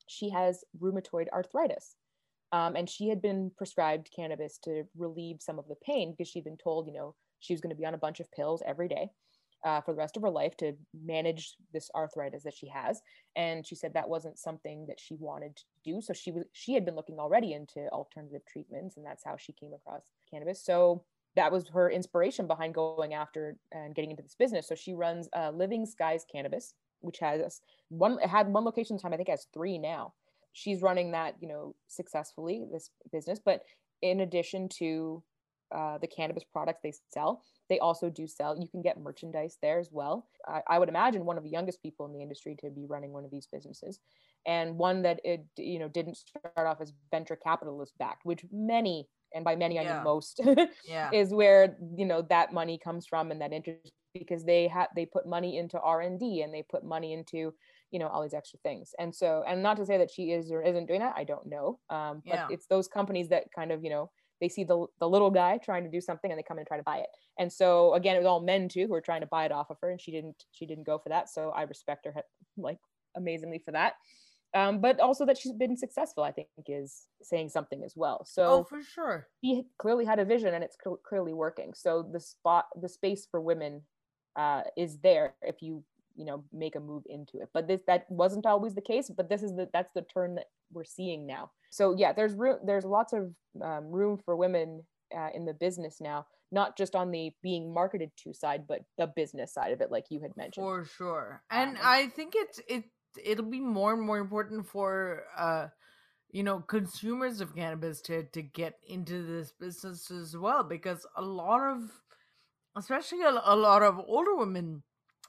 she 0.06 0.28
has 0.30 0.64
rheumatoid 0.80 1.28
arthritis. 1.32 1.94
Um, 2.52 2.76
and 2.76 2.90
she 2.90 3.08
had 3.08 3.22
been 3.22 3.50
prescribed 3.56 4.10
cannabis 4.14 4.58
to 4.64 4.82
relieve 4.94 5.36
some 5.40 5.58
of 5.58 5.66
the 5.68 5.76
pain 5.86 6.12
because 6.12 6.28
she'd 6.28 6.44
been 6.44 6.58
told 6.62 6.86
you 6.86 6.92
know 6.92 7.14
she 7.40 7.54
was 7.54 7.60
going 7.60 7.74
to 7.74 7.80
be 7.80 7.86
on 7.86 7.94
a 7.94 7.98
bunch 7.98 8.20
of 8.20 8.30
pills 8.32 8.62
every 8.66 8.88
day 8.88 9.08
uh, 9.64 9.80
for 9.80 9.92
the 9.92 9.98
rest 9.98 10.16
of 10.16 10.22
her 10.22 10.30
life 10.30 10.56
to 10.58 10.74
manage 11.04 11.54
this 11.72 11.90
arthritis 11.94 12.42
that 12.44 12.54
she 12.54 12.68
has. 12.68 13.00
And 13.36 13.66
she 13.66 13.74
said 13.74 13.94
that 13.94 14.08
wasn't 14.08 14.38
something 14.38 14.86
that 14.88 15.00
she 15.00 15.14
wanted 15.14 15.56
to 15.56 15.64
do. 15.84 16.00
So 16.00 16.12
she 16.12 16.32
was 16.32 16.44
she 16.52 16.74
had 16.74 16.84
been 16.84 16.96
looking 16.96 17.18
already 17.18 17.52
into 17.52 17.88
alternative 17.90 18.42
treatments 18.50 18.96
and 18.96 19.06
that's 19.06 19.24
how 19.24 19.36
she 19.36 19.52
came 19.52 19.72
across 19.72 20.02
cannabis. 20.30 20.64
So 20.64 21.04
that 21.34 21.52
was 21.52 21.68
her 21.68 21.90
inspiration 21.90 22.46
behind 22.46 22.74
going 22.74 23.14
after 23.14 23.56
and 23.72 23.94
getting 23.94 24.10
into 24.10 24.22
this 24.22 24.34
business. 24.34 24.68
So 24.68 24.74
she 24.74 24.92
runs 24.94 25.28
uh, 25.34 25.50
living 25.50 25.86
skies 25.86 26.24
cannabis 26.30 26.74
which 27.02 27.18
has 27.18 27.60
one 27.88 28.18
had 28.18 28.48
one 28.48 28.64
location 28.64 28.96
time 28.96 29.12
i 29.12 29.16
think 29.16 29.28
has 29.28 29.46
three 29.52 29.78
now. 29.78 30.14
She's 30.52 30.82
running 30.82 31.12
that 31.12 31.36
you 31.40 31.48
know 31.48 31.74
successfully 31.88 32.64
this 32.70 32.90
business. 33.10 33.38
But 33.44 33.62
in 34.00 34.20
addition 34.20 34.68
to 34.78 35.22
uh, 35.74 35.98
the 35.98 36.06
cannabis 36.06 36.44
products 36.44 36.80
they 36.82 36.92
sell. 37.10 37.42
They 37.68 37.78
also 37.78 38.10
do 38.10 38.26
sell 38.26 38.56
you 38.58 38.68
can 38.68 38.82
get 38.82 39.00
merchandise 39.00 39.56
there 39.62 39.78
as 39.78 39.88
well. 39.90 40.26
I, 40.46 40.60
I, 40.68 40.78
would 40.78 40.88
imagine 40.88 41.24
one 41.24 41.38
of 41.38 41.44
the 41.44 41.50
youngest 41.50 41.82
people 41.82 42.06
in 42.06 42.12
the 42.12 42.22
industry 42.22 42.56
to 42.60 42.70
be 42.70 42.86
running 42.86 43.12
one 43.12 43.24
of 43.24 43.30
these 43.30 43.48
businesses 43.50 44.00
and 44.46 44.76
one 44.76 45.02
that 45.02 45.20
it 45.24 45.44
you 45.56 45.78
know 45.78 45.88
didn't 45.88 46.16
start 46.16 46.66
off 46.66 46.80
as 46.80 46.92
venture 47.10 47.36
capitalist 47.36 47.92
backed 47.98 48.24
which 48.24 48.44
many 48.50 49.06
and 49.34 49.44
by 49.44 49.54
many 49.54 49.78
i 49.78 49.84
mean 49.84 50.02
most 50.02 50.40
yeah. 50.84 51.10
is 51.12 51.32
where 51.32 51.76
you 51.96 52.04
know 52.04 52.22
that 52.22 52.52
money 52.52 52.76
comes 52.82 53.06
from 53.06 53.30
and 53.30 53.40
that 53.40 53.52
interest 53.52 53.92
because 54.14 54.44
they 54.44 54.66
have 54.66 54.88
they 54.96 55.06
put 55.06 55.28
money 55.28 55.58
into 55.58 55.80
r&d 55.80 56.42
and 56.42 56.52
they 56.52 56.64
put 56.68 56.84
money 56.84 57.12
into 57.12 57.54
you 57.92 57.98
know 57.98 58.08
all 58.08 58.22
these 58.22 58.34
extra 58.34 58.58
things. 58.64 58.94
And 58.98 59.14
so 59.14 59.44
and 59.46 59.62
not 59.62 59.76
to 59.76 59.86
say 59.86 59.98
that 59.98 60.10
she 60.10 60.32
is 60.32 60.50
or 60.50 60.62
isn't 60.62 60.86
doing 60.86 61.00
that 61.00 61.14
i 61.16 61.24
don't 61.24 61.46
know. 61.46 61.78
Um, 61.90 62.22
but 62.26 62.34
yeah. 62.34 62.46
it's 62.50 62.66
those 62.66 62.88
companies 62.88 63.28
that 63.28 63.44
kind 63.54 63.70
of 63.70 63.84
you 63.84 63.90
know 63.90 64.10
they 64.42 64.48
see 64.48 64.64
the, 64.64 64.86
the 64.98 65.08
little 65.08 65.30
guy 65.30 65.56
trying 65.56 65.84
to 65.84 65.90
do 65.90 66.00
something 66.00 66.30
and 66.30 66.36
they 66.36 66.42
come 66.42 66.58
and 66.58 66.66
try 66.66 66.76
to 66.76 66.82
buy 66.82 66.98
it. 66.98 67.06
And 67.38 67.50
so 67.50 67.94
again 67.94 68.16
it 68.16 68.18
was 68.18 68.26
all 68.26 68.40
men 68.40 68.68
too 68.68 68.86
who 68.86 68.92
were 68.92 69.00
trying 69.00 69.20
to 69.20 69.26
buy 69.28 69.44
it 69.44 69.52
off 69.52 69.70
of 69.70 69.78
her 69.80 69.90
and 69.90 70.00
she 70.00 70.10
didn't 70.10 70.44
she 70.50 70.66
didn't 70.66 70.84
go 70.84 70.98
for 70.98 71.08
that. 71.10 71.30
So 71.30 71.50
i 71.50 71.62
respect 71.62 72.04
her 72.04 72.12
like 72.58 72.78
amazingly 73.16 73.60
for 73.64 73.70
that. 73.70 73.94
Um, 74.54 74.82
but 74.82 75.00
also 75.00 75.24
that 75.24 75.38
she's 75.38 75.54
been 75.54 75.78
successful 75.78 76.24
i 76.24 76.30
think 76.30 76.48
is 76.66 77.06
saying 77.22 77.50
something 77.50 77.84
as 77.84 77.94
well. 77.96 78.24
So 78.24 78.46
oh 78.48 78.64
for 78.64 78.82
sure. 78.82 79.28
he 79.40 79.68
clearly 79.78 80.04
had 80.04 80.18
a 80.18 80.24
vision 80.24 80.52
and 80.52 80.64
it's 80.64 80.76
cl- 80.82 81.00
clearly 81.08 81.32
working. 81.32 81.72
So 81.74 82.02
the 82.12 82.20
spot 82.20 82.66
the 82.80 82.88
space 82.88 83.28
for 83.30 83.40
women 83.40 83.82
uh, 84.34 84.62
is 84.76 84.98
there 84.98 85.34
if 85.42 85.62
you 85.62 85.84
you 86.16 86.24
know 86.24 86.44
make 86.52 86.76
a 86.76 86.80
move 86.80 87.02
into 87.06 87.38
it. 87.38 87.48
But 87.52 87.68
this 87.68 87.80
that 87.86 88.06
wasn't 88.08 88.46
always 88.46 88.74
the 88.74 88.80
case 88.80 89.10
but 89.14 89.28
this 89.28 89.42
is 89.42 89.54
the 89.54 89.68
that's 89.72 89.92
the 89.94 90.02
turn 90.02 90.34
that 90.36 90.46
we're 90.72 90.84
seeing 90.84 91.26
now. 91.26 91.50
So 91.70 91.94
yeah 91.96 92.12
there's 92.12 92.34
room 92.34 92.58
there's 92.64 92.84
lots 92.84 93.12
of 93.12 93.32
um, 93.62 93.90
room 93.90 94.18
for 94.24 94.36
women 94.36 94.84
uh, 95.16 95.28
in 95.34 95.44
the 95.44 95.54
business 95.54 96.00
now 96.00 96.26
not 96.50 96.76
just 96.76 96.94
on 96.94 97.10
the 97.10 97.32
being 97.42 97.72
marketed 97.72 98.10
to 98.18 98.34
side 98.34 98.64
but 98.68 98.80
the 98.98 99.06
business 99.16 99.52
side 99.54 99.72
of 99.72 99.80
it 99.80 99.90
like 99.90 100.06
you 100.10 100.20
had 100.20 100.36
mentioned. 100.36 100.64
For 100.64 100.84
sure. 100.84 101.42
And 101.50 101.76
um, 101.76 101.82
i 101.82 102.06
think 102.08 102.34
it's 102.36 102.60
it 102.68 102.84
it'll 103.24 103.50
be 103.50 103.60
more 103.60 103.92
and 103.92 104.02
more 104.02 104.18
important 104.18 104.66
for 104.66 105.24
uh 105.36 105.68
you 106.30 106.42
know 106.42 106.60
consumers 106.60 107.40
of 107.40 107.54
cannabis 107.54 108.00
to 108.02 108.24
to 108.24 108.42
get 108.42 108.74
into 108.88 109.24
this 109.24 109.52
business 109.52 110.10
as 110.10 110.36
well 110.36 110.64
because 110.64 111.06
a 111.16 111.22
lot 111.22 111.60
of 111.60 111.90
especially 112.76 113.20
a, 113.22 113.30
a 113.44 113.56
lot 113.56 113.82
of 113.82 114.00
older 114.06 114.34
women 114.34 114.82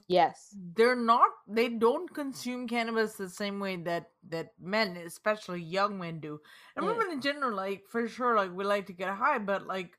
yes 0.06 0.54
they're 0.76 0.96
not 0.96 1.30
they 1.48 1.68
don't 1.68 2.12
consume 2.12 2.68
cannabis 2.68 3.14
the 3.14 3.28
same 3.28 3.58
way 3.58 3.76
that 3.76 4.10
that 4.28 4.52
men 4.60 4.96
especially 4.98 5.60
young 5.60 5.98
men 5.98 6.20
do 6.20 6.38
and 6.76 6.84
mm. 6.84 6.88
women 6.88 7.12
in 7.12 7.20
general 7.20 7.54
like 7.54 7.84
for 7.88 8.06
sure 8.06 8.36
like 8.36 8.54
we 8.54 8.64
like 8.64 8.86
to 8.86 8.92
get 8.92 9.08
high 9.08 9.38
but 9.38 9.66
like 9.66 9.96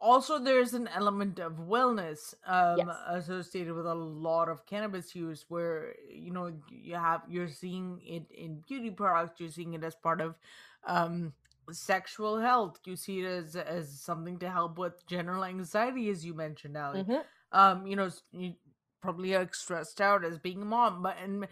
also 0.00 0.38
there's 0.38 0.72
an 0.72 0.88
element 0.88 1.38
of 1.38 1.52
wellness 1.58 2.34
um 2.46 2.78
yes. 2.78 2.88
associated 3.08 3.74
with 3.74 3.86
a 3.86 3.94
lot 3.94 4.48
of 4.48 4.66
cannabis 4.66 5.14
use 5.14 5.44
where 5.48 5.94
you 6.12 6.32
know 6.32 6.52
you 6.70 6.94
have 6.94 7.22
you're 7.28 7.48
seeing 7.48 8.00
it 8.04 8.24
in 8.36 8.60
beauty 8.66 8.90
products 8.90 9.38
you're 9.38 9.50
seeing 9.50 9.74
it 9.74 9.84
as 9.84 9.94
part 9.94 10.20
of 10.20 10.34
um 10.86 11.32
sexual 11.70 12.40
health 12.40 12.80
you 12.84 12.96
see 12.96 13.20
it 13.20 13.26
as 13.26 13.54
as 13.54 14.00
something 14.00 14.38
to 14.38 14.50
help 14.50 14.78
with 14.78 15.06
general 15.06 15.44
anxiety 15.44 16.08
as 16.08 16.24
you 16.24 16.34
mentioned 16.34 16.76
Ali. 16.76 17.02
Mm-hmm. 17.02 17.20
um 17.52 17.86
you 17.86 17.94
know 17.94 18.10
you 18.32 18.54
probably 19.00 19.36
like 19.36 19.54
stressed 19.54 20.00
out 20.00 20.24
as 20.24 20.38
being 20.38 20.62
a 20.62 20.64
mom 20.64 21.02
but 21.02 21.16
and 21.22 21.46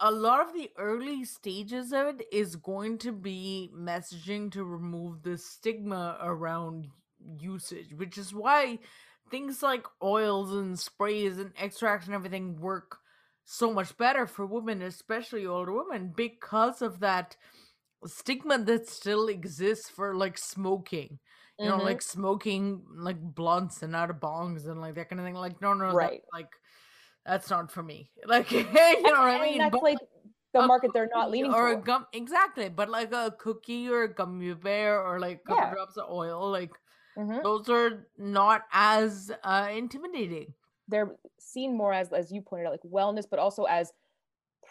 a 0.00 0.10
lot 0.10 0.40
of 0.40 0.54
the 0.54 0.70
early 0.78 1.24
stages 1.24 1.92
of 1.92 2.06
it 2.06 2.26
is 2.30 2.54
going 2.56 2.98
to 2.98 3.10
be 3.10 3.70
messaging 3.74 4.50
to 4.50 4.64
remove 4.64 5.22
the 5.22 5.36
stigma 5.36 6.18
around 6.22 6.86
usage 7.40 7.94
which 7.94 8.16
is 8.16 8.32
why 8.32 8.78
things 9.30 9.62
like 9.62 9.84
oils 10.02 10.52
and 10.52 10.78
sprays 10.78 11.38
and 11.38 11.52
extracts 11.58 12.06
and 12.06 12.14
everything 12.14 12.60
work 12.60 12.98
so 13.44 13.72
much 13.72 13.96
better 13.96 14.26
for 14.26 14.46
women 14.46 14.82
especially 14.82 15.46
older 15.46 15.72
women 15.72 16.12
because 16.16 16.80
of 16.82 17.00
that 17.00 17.36
stigma 18.06 18.58
that 18.58 18.88
still 18.88 19.28
exists 19.28 19.90
for 19.90 20.14
like 20.14 20.38
smoking 20.38 21.18
you 21.58 21.68
mm-hmm. 21.68 21.78
know 21.78 21.84
like 21.84 22.00
smoking 22.00 22.82
like 22.94 23.20
blunts 23.20 23.82
and 23.82 23.96
out 23.96 24.10
of 24.10 24.16
bongs 24.16 24.68
and 24.68 24.80
like 24.80 24.94
that 24.94 25.08
kind 25.08 25.20
of 25.20 25.26
thing 25.26 25.34
like 25.34 25.60
no 25.60 25.74
no 25.74 25.92
right 25.92 26.22
that, 26.32 26.38
like 26.38 26.50
that's 27.28 27.50
not 27.50 27.70
for 27.70 27.82
me 27.82 28.10
like 28.26 28.50
you 28.50 28.64
know 28.64 28.70
what 28.72 29.40
i 29.40 29.42
mean 29.42 29.58
that's 29.58 29.72
but, 29.72 29.82
like 29.82 29.98
the 30.54 30.66
market 30.66 30.90
they're 30.94 31.10
not 31.14 31.30
leaning 31.30 31.52
or 31.52 31.68
toward. 31.68 31.78
a 31.78 31.82
gum 31.82 32.06
exactly 32.12 32.68
but 32.68 32.88
like 32.88 33.12
a 33.12 33.34
cookie 33.38 33.88
or 33.88 34.04
a 34.04 34.12
gummy 34.12 34.52
bear 34.54 35.00
or 35.00 35.20
like 35.20 35.40
a 35.44 35.48
couple 35.48 35.64
yeah. 35.64 35.74
drops 35.74 35.96
of 35.96 36.10
oil 36.10 36.50
like 36.50 36.70
mm-hmm. 37.16 37.38
those 37.42 37.68
are 37.68 38.06
not 38.16 38.62
as 38.72 39.30
uh 39.44 39.68
intimidating 39.70 40.52
they're 40.88 41.14
seen 41.38 41.76
more 41.76 41.92
as 41.92 42.12
as 42.12 42.32
you 42.32 42.40
pointed 42.40 42.66
out 42.66 42.72
like 42.72 42.82
wellness 42.82 43.24
but 43.30 43.38
also 43.38 43.64
as 43.64 43.92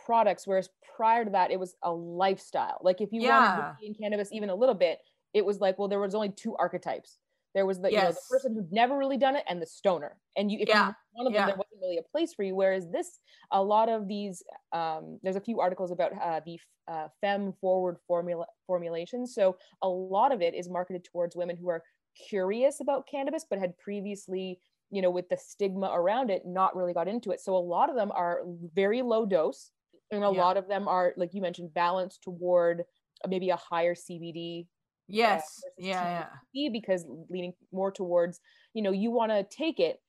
products 0.05 0.47
whereas 0.47 0.69
prior 0.95 1.23
to 1.23 1.31
that 1.31 1.51
it 1.51 1.59
was 1.59 1.75
a 1.83 1.91
lifestyle 1.91 2.79
like 2.81 3.01
if 3.01 3.11
you 3.11 3.21
yeah. 3.21 3.39
wanted 3.39 3.61
to 3.61 3.75
be 3.79 3.87
in 3.87 3.93
cannabis 3.93 4.29
even 4.31 4.49
a 4.49 4.55
little 4.55 4.75
bit 4.75 4.99
it 5.33 5.45
was 5.45 5.59
like 5.59 5.77
well 5.77 5.87
there 5.87 5.99
was 5.99 6.15
only 6.15 6.29
two 6.29 6.55
archetypes 6.57 7.19
there 7.53 7.65
was 7.65 7.79
the, 7.79 7.91
yes. 7.91 8.01
you 8.01 8.03
know, 8.03 8.11
the 8.11 8.19
person 8.29 8.53
who'd 8.53 8.71
never 8.71 8.97
really 8.97 9.17
done 9.17 9.35
it 9.35 9.43
and 9.47 9.61
the 9.61 9.65
stoner 9.65 10.15
and 10.35 10.51
you 10.51 10.59
if 10.61 10.69
yeah. 10.69 10.89
you 10.89 10.93
one 11.17 11.27
of 11.27 11.33
them 11.33 11.47
there 11.47 11.55
wasn't 11.55 11.81
really 11.81 11.97
a 11.97 12.11
place 12.11 12.33
for 12.33 12.43
you 12.43 12.55
whereas 12.55 12.87
this 12.91 13.19
a 13.51 13.61
lot 13.61 13.89
of 13.89 14.07
these 14.07 14.43
um, 14.71 15.19
there's 15.23 15.35
a 15.35 15.41
few 15.41 15.59
articles 15.59 15.91
about 15.91 16.11
uh, 16.21 16.39
the 16.45 16.59
uh, 16.87 17.07
fem 17.19 17.53
forward 17.59 17.97
formula 18.07 18.45
formulations 18.65 19.33
so 19.33 19.57
a 19.81 19.87
lot 19.87 20.31
of 20.31 20.41
it 20.41 20.53
is 20.53 20.69
marketed 20.69 21.03
towards 21.03 21.35
women 21.35 21.57
who 21.57 21.69
are 21.69 21.83
curious 22.29 22.79
about 22.79 23.07
cannabis 23.07 23.45
but 23.49 23.59
had 23.59 23.77
previously 23.77 24.59
you 24.89 25.01
know 25.01 25.09
with 25.09 25.27
the 25.29 25.37
stigma 25.37 25.89
around 25.93 26.29
it 26.29 26.43
not 26.45 26.75
really 26.75 26.93
got 26.93 27.07
into 27.07 27.31
it. 27.31 27.41
So 27.41 27.55
a 27.55 27.59
lot 27.59 27.89
of 27.89 27.95
them 27.95 28.11
are 28.11 28.41
very 28.73 29.01
low 29.01 29.25
dose 29.25 29.71
and 30.11 30.23
a 30.23 30.31
yeah. 30.33 30.41
lot 30.41 30.57
of 30.57 30.67
them 30.67 30.87
are 30.87 31.13
like 31.17 31.33
you 31.33 31.41
mentioned 31.41 31.73
balanced 31.73 32.21
toward 32.21 32.83
maybe 33.27 33.49
a 33.49 33.55
higher 33.55 33.95
cbd 33.95 34.61
uh, 34.61 34.65
yes. 35.07 35.61
uh, 35.65 35.69
yeah, 35.77 36.25
yeah. 36.53 36.69
because 36.71 37.05
leaning 37.29 37.53
more 37.71 37.91
towards 37.91 38.39
you 38.73 38.81
know 38.81 38.91
you 38.91 39.11
want 39.11 39.31
to 39.31 39.43
take 39.43 39.79
it 39.79 39.99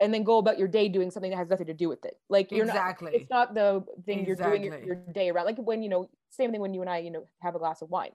and 0.00 0.12
then 0.12 0.24
go 0.24 0.38
about 0.38 0.58
your 0.58 0.68
day 0.68 0.88
doing 0.88 1.10
something 1.10 1.30
that 1.30 1.36
has 1.36 1.48
nothing 1.48 1.66
to 1.66 1.74
do 1.74 1.88
with 1.88 2.04
it. 2.04 2.14
Like 2.28 2.50
you're 2.50 2.66
exactly. 2.66 3.12
not, 3.12 3.20
it's 3.20 3.30
not 3.30 3.54
the 3.54 3.84
thing 4.06 4.20
exactly. 4.20 4.60
you're 4.60 4.70
doing 4.70 4.86
your, 4.86 4.96
your, 4.96 5.12
day 5.12 5.28
around. 5.28 5.44
Like 5.44 5.58
when 5.58 5.82
you 5.82 5.90
know 5.90 6.08
same 6.30 6.50
thing 6.50 6.60
when 6.60 6.72
you 6.72 6.80
and 6.80 6.88
i 6.88 6.98
you 6.98 7.10
know 7.10 7.24
have 7.40 7.54
a 7.54 7.58
glass 7.58 7.82
of 7.82 7.90
wine. 7.90 8.12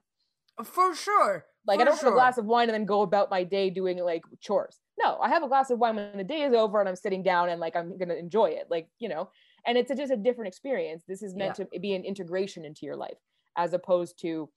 For 0.63 0.95
sure. 0.95 1.45
Like 1.67 1.77
for 1.77 1.81
i 1.81 1.85
don't 1.85 1.95
sure. 1.99 2.05
have 2.05 2.13
a 2.13 2.15
glass 2.15 2.37
of 2.37 2.45
wine 2.45 2.69
and 2.69 2.73
then 2.73 2.85
go 2.85 3.01
about 3.01 3.29
my 3.29 3.43
day 3.43 3.69
doing 3.69 4.03
like 4.03 4.23
chores. 4.41 4.79
No 4.99 5.19
i 5.21 5.29
have 5.29 5.43
a 5.43 5.47
glass 5.47 5.69
of 5.69 5.79
wine 5.79 5.95
when 5.95 6.17
the 6.17 6.23
day 6.23 6.41
is 6.41 6.53
over 6.53 6.79
and 6.79 6.89
i'm 6.89 6.95
sitting 6.95 7.21
down 7.21 7.49
and 7.49 7.59
like 7.61 7.75
i'm 7.75 7.97
gonna 7.97 8.15
enjoy 8.15 8.47
it 8.47 8.67
like 8.69 8.87
you 8.99 9.07
know? 9.07 9.29
And 9.67 9.79
it's 9.79 9.89
a, 9.89 9.95
just 9.95 10.11
a 10.11 10.15
different 10.15 10.47
experience. 10.47 11.03
This 11.07 11.23
is 11.23 11.33
meant 11.33 11.57
yeah. 11.57 11.65
to 11.65 11.79
be 11.79 11.95
an 11.95 12.05
integration 12.05 12.65
into 12.65 12.85
your 12.85 12.95
life 12.95 13.17
as 13.57 13.73
opposed 13.73 14.19
to 14.21 14.47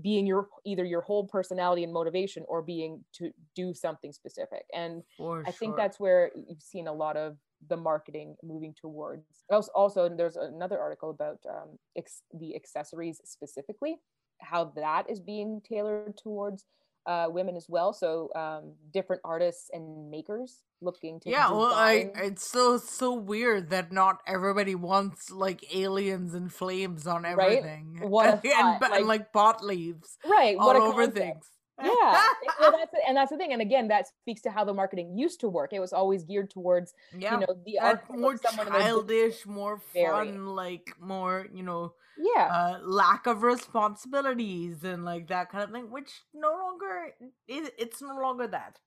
being 0.00 0.26
your 0.26 0.48
either 0.64 0.84
your 0.84 1.00
whole 1.00 1.26
personality 1.26 1.84
and 1.84 1.92
motivation 1.92 2.44
or 2.48 2.62
being 2.62 3.04
to 3.12 3.30
do 3.54 3.72
something 3.72 4.12
specific 4.12 4.64
and 4.74 5.02
For 5.16 5.42
i 5.46 5.50
sure. 5.50 5.58
think 5.58 5.76
that's 5.76 6.00
where 6.00 6.30
you've 6.34 6.62
seen 6.62 6.88
a 6.88 6.92
lot 6.92 7.16
of 7.16 7.36
the 7.68 7.76
marketing 7.76 8.36
moving 8.42 8.74
towards 8.80 9.44
also, 9.50 9.70
also 9.74 10.08
there's 10.08 10.36
another 10.36 10.78
article 10.80 11.10
about 11.10 11.38
um, 11.48 11.78
ex- 11.96 12.22
the 12.32 12.54
accessories 12.54 13.20
specifically 13.24 13.96
how 14.40 14.72
that 14.76 15.08
is 15.10 15.20
being 15.20 15.60
tailored 15.68 16.16
towards 16.16 16.64
uh, 17.08 17.26
women 17.30 17.56
as 17.56 17.66
well. 17.68 17.92
So 17.92 18.30
um, 18.36 18.74
different 18.92 19.22
artists 19.24 19.70
and 19.72 20.10
makers 20.10 20.62
looking 20.80 21.18
to 21.20 21.30
yeah. 21.30 21.50
Well, 21.50 21.72
I 21.72 22.10
it's 22.16 22.46
so 22.48 22.76
so 22.76 23.14
weird 23.14 23.70
that 23.70 23.90
not 23.90 24.20
everybody 24.26 24.74
wants 24.74 25.30
like 25.30 25.64
aliens 25.74 26.34
and 26.34 26.52
flames 26.52 27.06
on 27.06 27.24
everything. 27.24 27.98
right? 28.00 28.10
What 28.10 28.44
and, 28.44 28.52
and, 28.82 28.92
like- 28.92 29.04
like 29.06 29.32
pot 29.32 29.64
leaves 29.64 30.18
right 30.24 30.56
all 30.60 30.70
over 30.70 31.06
concept. 31.06 31.16
things. 31.18 31.46
Yeah 31.82 32.26
well 32.60 32.72
that's 32.72 32.92
and 33.06 33.16
that's 33.16 33.30
the 33.30 33.36
thing 33.36 33.52
and 33.52 33.62
again 33.62 33.88
that 33.88 34.06
speaks 34.08 34.40
to 34.40 34.50
how 34.50 34.64
the 34.64 34.74
marketing 34.74 35.16
used 35.16 35.40
to 35.40 35.48
work 35.48 35.72
it 35.72 35.80
was 35.80 35.92
always 35.92 36.24
geared 36.24 36.50
towards 36.50 36.94
yeah. 37.16 37.34
you 37.34 37.40
know 37.40 37.54
the 37.64 37.78
more 38.16 38.36
someone 38.36 38.66
in 38.66 38.72
their 38.72 38.82
childish, 38.82 39.46
more 39.46 39.78
fun, 39.94 40.46
like 40.46 40.92
more 41.00 41.46
you 41.52 41.62
know, 41.62 41.92
yeah 42.18 42.48
uh, 42.50 42.78
lack 42.82 43.26
of 43.26 43.42
responsibilities 43.42 44.84
and 44.84 45.04
like 45.04 45.28
that 45.28 45.50
kind 45.50 45.64
of 45.64 45.70
thing, 45.70 45.90
which 45.90 46.10
no 46.34 46.50
longer 46.50 47.14
it, 47.46 47.72
it's 47.78 48.02
no 48.02 48.16
longer 48.20 48.46
that. 48.46 48.78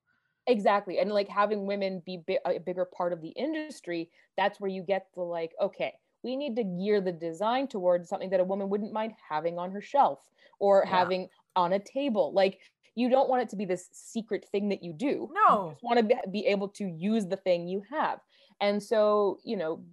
exactly 0.47 0.99
and 0.99 1.12
like 1.12 1.30
having 1.30 1.65
women 1.65 2.01
be 2.06 2.17
bi- 2.27 2.39
a 2.45 2.60
bigger 2.60 2.86
part 2.86 3.13
of 3.13 3.21
the 3.21 3.30
industry 3.30 4.10
that's 4.38 4.60
where 4.60 4.69
you 4.71 4.82
get 4.84 5.08
the 5.15 5.21
like 5.21 5.51
okay 5.62 5.93
we 6.23 6.36
need 6.36 6.56
to 6.56 6.63
gear 6.63 7.01
the 7.01 7.12
design 7.12 7.67
towards 7.67 8.10
something 8.10 8.30
that 8.30 8.39
a 8.39 8.43
woman 8.43 8.69
wouldn't 8.69 8.93
mind 8.93 9.13
having 9.27 9.58
on 9.58 9.71
her 9.71 9.82
shelf 9.82 10.19
or 10.60 10.84
Yeah. 10.86 10.97
having 10.97 11.30
on 11.56 11.73
a 11.73 11.80
table 11.80 12.32
like 12.34 12.60
you 12.95 13.10
don't 13.10 13.30
want 13.30 13.41
it 13.43 13.49
to 13.49 13.56
be 13.56 13.65
this 13.65 13.88
secret 13.91 14.45
thing 14.51 14.69
that 14.69 14.84
you 14.84 14.93
do. 14.93 15.06
You 15.06 15.34
No. 15.47 15.71
just 15.71 15.84
want 15.84 15.99
to 15.99 16.30
be, 16.30 16.45
able 16.45 16.69
to 16.69 16.86
use 16.86 17.25
the 17.27 17.38
thing 17.38 17.67
you 17.67 17.84
have. 17.89 18.19
And 18.60 18.82
so 18.82 19.39
you 19.43 19.58
know 19.58 19.84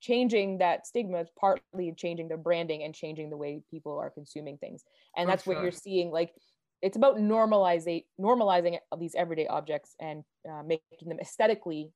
changing 0.00 0.58
that 0.58 0.86
stigma 0.86 1.20
is 1.20 1.30
partly 1.38 1.92
changing 1.96 2.28
the 2.28 2.36
branding 2.36 2.82
and 2.82 2.92
changing 2.94 3.30
the 3.30 3.36
way 3.36 3.62
people 3.70 3.96
are 3.98 4.10
consuming 4.10 4.58
things. 4.58 4.84
And 5.16 5.28
that's 5.28 5.46
what 5.46 5.60
you're 5.62 5.70
seeing 5.70 6.10
like 6.10 6.34
it's 6.82 6.96
about 6.96 7.16
normalizing 7.16 8.04
normalizing 8.20 8.78
these 8.98 9.14
everyday 9.14 9.46
objects 9.46 9.94
and 10.00 10.24
uh, 10.50 10.62
making 10.64 11.08
them 11.08 11.20
aesthetically 11.20 11.92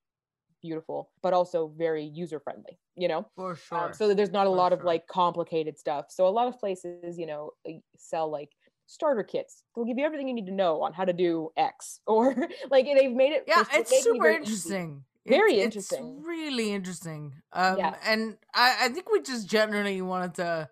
beautiful 0.62 1.10
but 1.22 1.32
also 1.32 1.68
very 1.76 2.04
user 2.04 2.40
friendly 2.40 2.78
you 2.96 3.08
know? 3.08 3.26
For 3.36 3.54
sure. 3.56 3.78
um, 3.78 3.92
so 3.92 4.08
that 4.08 4.16
there's 4.16 4.30
not 4.30 4.46
a 4.46 4.50
For 4.50 4.56
lot 4.56 4.72
of 4.72 4.84
like 4.84 5.06
complicated 5.06 5.78
stuff. 5.78 6.06
So 6.10 6.26
a 6.26 6.30
lot 6.30 6.48
of 6.48 6.58
places 6.58 7.18
you 7.18 7.26
know 7.26 7.50
sell 7.96 8.30
like 8.30 8.50
starter 8.86 9.22
kits 9.22 9.62
they'll 9.74 9.84
give 9.84 9.98
you 9.98 10.04
everything 10.04 10.28
you 10.28 10.34
need 10.34 10.46
to 10.46 10.52
know 10.52 10.82
on 10.82 10.92
how 10.92 11.04
to 11.04 11.12
do 11.12 11.50
x 11.56 12.00
or 12.06 12.34
like 12.70 12.86
they've 12.86 13.12
made 13.12 13.32
it 13.32 13.44
yeah, 13.46 13.64
it's 13.72 14.02
super 14.02 14.28
easy. 14.30 14.36
interesting. 14.36 15.04
Very 15.26 15.54
It's- 15.54 15.64
interesting. 15.64 16.16
It's 16.18 16.26
really 16.26 16.72
interesting. 16.72 17.32
Um, 17.52 17.78
Yeah. 17.78 17.96
and 18.06 18.36
I, 18.54 18.76
I 18.82 18.88
think 18.90 19.10
we 19.10 19.20
just 19.22 19.48
generally 19.48 20.00
wanted 20.00 20.34
to. 20.34 20.68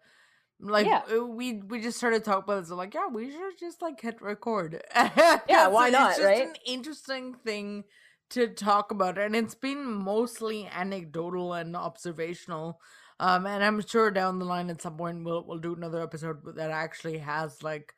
Like 0.61 0.87
Yeah. 0.87 1.03
uh, 1.13 1.25
we 1.25 1.55
we 1.55 1.81
just 1.81 1.99
started 1.99 2.23
talking 2.25 2.45
about 2.45 2.61
this 2.61 2.69
so 2.69 2.77
like 2.77 2.95
yeah 2.95 3.09
we 3.09 3.33
should 3.33 3.59
just 3.59 3.83
like 3.83 4.01
hit 4.01 4.23
record 4.23 4.81
Yeah, 4.95 5.67
why 5.67 5.91
not, 5.91 6.11
it's 6.11 6.19
just 6.19 6.27
right? 6.29 6.47
an 6.47 6.55
interesting 6.65 7.35
thing 7.45 7.83
to 8.31 8.47
talk 8.47 8.93
about 8.93 9.19
and 9.19 9.35
it's 9.35 9.57
been 9.57 9.85
mostly 9.93 10.67
anecdotal 10.69 11.53
and 11.53 11.75
observational 11.77 12.79
um 13.21 13.47
and 13.47 13.65
i'm 13.65 13.81
sure 13.87 14.11
down 14.11 14.39
the 14.39 14.45
line 14.45 14.71
at 14.71 14.83
some 14.83 14.97
point 14.97 15.25
we'll 15.25 15.45
we'll 15.47 15.59
do 15.59 15.75
another 15.75 16.03
episode 16.03 16.57
that 16.57 16.71
actually 16.71 17.19
has 17.19 17.63
like 17.63 17.95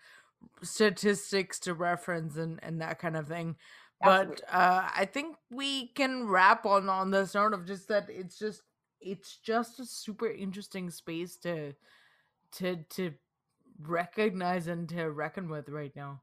statistics 0.62 1.58
to 1.58 1.74
reference 1.74 2.36
and 2.36 2.60
and 2.62 2.80
that 2.80 2.98
kind 2.98 3.16
of 3.16 3.26
thing. 3.26 3.56
But 4.02 4.42
uh 4.52 4.88
i 4.94 5.06
think 5.06 5.36
we 5.50 5.88
can 5.88 6.28
wrap 6.28 6.66
on 6.66 6.88
on 6.88 7.10
this 7.10 7.34
note 7.34 7.54
of 7.54 7.66
just 7.66 7.88
that 7.88 8.08
it's 8.10 8.38
just 8.38 8.62
it's 9.00 9.38
just 9.38 9.80
a 9.80 9.86
super 9.86 10.28
interesting 10.28 10.90
space 10.90 11.36
to 11.38 11.72
to 12.52 12.76
to 12.90 13.14
recognize 13.80 14.66
and 14.66 14.88
to 14.90 15.10
reckon 15.10 15.48
with 15.48 15.68
right 15.68 15.94
now 15.96 16.22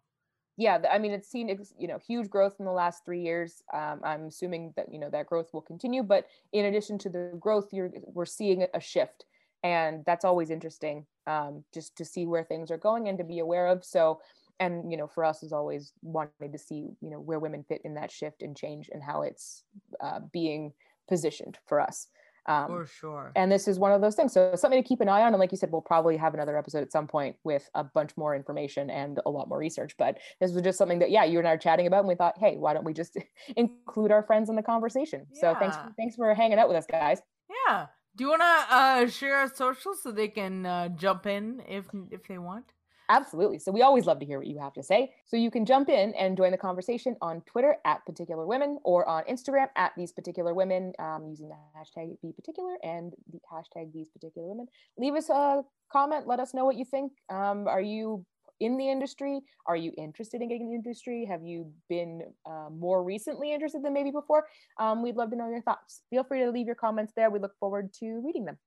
yeah 0.58 0.78
i 0.92 0.98
mean 0.98 1.12
it's 1.12 1.30
seen 1.30 1.50
you 1.78 1.88
know 1.88 1.98
huge 2.06 2.30
growth 2.30 2.56
in 2.60 2.66
the 2.66 2.72
last 2.72 3.04
three 3.06 3.22
years. 3.22 3.63
Um, 3.74 4.02
i'm 4.04 4.26
assuming 4.26 4.74
that 4.76 4.92
you 4.92 5.00
know 5.00 5.10
that 5.10 5.28
growth 5.28 5.54
will 5.54 5.62
continue 5.62 6.04
but 6.04 6.28
in 6.52 6.66
addition 6.66 6.98
to 7.00 7.10
the 7.10 7.32
growth 7.39 7.70
you're 7.72 7.92
we're 8.06 8.26
seeing 8.26 8.66
a 8.74 8.80
shift 8.80 9.26
and 9.63 10.04
that's 10.06 10.26
always 10.26 10.50
interesting 10.50 11.06
um, 11.26 11.63
just 11.74 11.96
to 11.98 12.06
see 12.06 12.26
where 12.26 12.44
things 12.44 12.70
are 12.70 12.78
going 12.78 13.08
and 13.08 13.18
to 13.18 13.24
be 13.24 13.39
aware 13.39 13.68
of. 13.68 13.84
So 13.84 14.20
and 14.60 14.92
you 14.92 14.98
know 14.98 15.08
for 15.08 15.26
us 15.26 15.42
is 15.42 15.52
always 15.52 15.94
wanting 16.04 16.52
to 16.52 16.58
see 16.60 16.89
you 17.02 17.10
know 17.10 17.20
where 17.20 17.39
women 17.39 17.63
fit 17.68 17.82
in 17.84 17.96
that 17.96 18.12
shift 18.12 18.44
and 18.44 18.56
change 18.56 18.89
and 18.94 19.02
how 19.02 19.24
it's 19.24 19.63
uh, 20.02 20.20
being 20.32 20.74
positioned 21.08 21.58
for 21.66 21.80
us 21.80 22.08
um, 22.46 22.68
for 22.68 22.86
sure. 22.86 23.32
and 23.36 23.52
this 23.52 23.68
is 23.68 23.80
one 23.80 23.92
of 23.92 24.02
those 24.02 24.16
things. 24.16 24.34
So 24.34 24.56
something 24.56 24.82
to 24.82 24.88
keep 24.88 25.00
an 25.02 25.10
eye 25.10 25.22
on 25.22 25.34
and 25.34 25.40
like 25.40 25.52
you 25.52 25.58
said 25.58 25.72
we'll 25.72 25.82
probably 25.82 26.18
have 26.18 26.34
another 26.34 26.58
episode 26.58 26.82
at 26.82 26.92
some 26.92 27.08
point 27.08 27.36
with 27.44 27.70
a 27.76 27.84
bunch 27.84 28.16
more 28.18 28.36
information 28.36 28.90
and 28.90 29.20
a 29.26 29.30
lot 29.30 29.48
more 29.48 29.58
research 29.58 29.96
but 29.98 30.18
this 30.42 30.52
was 30.52 30.62
just 30.62 30.78
something 30.78 31.00
that 31.00 31.10
yeah 31.12 31.24
you 31.24 31.40
and 31.40 31.48
i 31.48 31.52
are 31.52 31.58
chatting 31.58 31.88
about 31.88 32.00
and 32.00 32.08
we 32.08 32.16
thought 32.16 32.36
hey 32.38 32.56
why 32.58 32.74
don't 32.74 32.84
we 32.84 32.94
just 32.94 33.18
include 33.56 34.12
our 34.12 34.24
friends 34.24 34.50
in 34.50 34.56
the 34.56 34.64
conversation? 34.64 35.26
So 35.34 35.56
thanks 35.60 35.76
Yeah. 35.78 35.90
thanks 35.98 36.16
for 36.16 36.34
hanging 36.34 36.60
out 36.60 36.68
with 36.68 36.78
us 36.78 36.86
guys. 36.90 37.22
Yeah. 37.68 37.88
Do 38.16 38.24
you 38.26 38.30
want 38.30 38.42
to 38.42 38.76
uh 38.76 39.08
share 39.08 39.38
our 39.38 39.54
socials 39.54 40.04
so 40.04 40.12
they 40.12 40.28
can 40.28 40.66
uh 40.66 40.90
jump 40.90 41.26
in 41.26 41.62
if 41.68 41.86
if 42.12 42.28
they 42.28 42.38
want 42.38 42.66
Absolutely. 43.10 43.60
So 43.60 43.72
we 43.72 43.82
always 43.82 44.06
love 44.06 44.20
to 44.20 44.26
hear 44.26 44.39
what 44.39 44.48
you 44.48 44.60
have 44.60 44.74
to 44.74 44.84
say. 44.84 45.13
So 45.26 45.36
you 45.36 45.52
can 45.52 45.66
jump 45.66 45.89
in 45.89 46.13
and 46.13 46.38
join 46.38 46.52
the 46.52 46.58
conversation 46.58 47.16
on 47.22 47.42
Twitter 47.42 47.78
at 47.86 48.06
particular 48.06 48.46
women 48.46 48.80
or 48.84 49.08
on 49.08 49.24
Instagram 49.26 49.68
at 49.76 49.92
these 49.98 50.12
particular 50.12 50.54
women 50.54 50.94
um, 51.00 51.26
using 51.28 51.50
the 51.50 51.56
hashtag 51.78 52.16
be 52.22 52.32
particular 52.32 52.76
and 52.84 53.13
the 53.32 53.39
hashtag 53.52 53.92
these 53.94 54.10
particular 54.10 54.48
women. 54.48 54.68
Leave 54.98 55.16
us 55.16 55.30
a 55.30 55.63
comment. 55.92 56.28
Let 56.28 56.39
us 56.39 56.54
know 56.54 56.66
what 56.66 56.78
you 56.78 56.86
think. 56.86 57.12
Um, 57.30 57.68
are 57.68 57.82
you 57.82 58.26
in 58.60 58.78
the 58.78 58.89
industry? 58.89 59.42
Are 59.68 59.76
you 59.76 59.92
interested 59.98 60.42
in 60.42 60.48
getting 60.48 60.63
in 60.63 60.70
the 60.70 60.76
industry? 60.76 61.26
Have 61.26 61.44
you 61.44 61.72
been 61.89 62.22
uh, 62.46 62.70
more 62.72 63.04
recently 63.04 63.54
interested 63.54 63.84
than 63.84 63.94
maybe 63.94 64.12
before? 64.12 64.46
Um, 64.80 65.04
we'd 65.04 65.16
love 65.16 65.30
to 65.32 65.36
know 65.36 65.50
your 65.50 65.62
thoughts. 65.62 66.02
Feel 66.10 66.24
free 66.24 66.39
to 66.39 66.52
leave 66.52 66.68
your 66.68 66.76
comments 66.76 67.13
there. 67.16 67.30
We 67.30 67.39
look 67.39 67.58
forward 67.60 67.94
to 68.00 68.22
reading 68.24 68.46
them. 68.46 68.58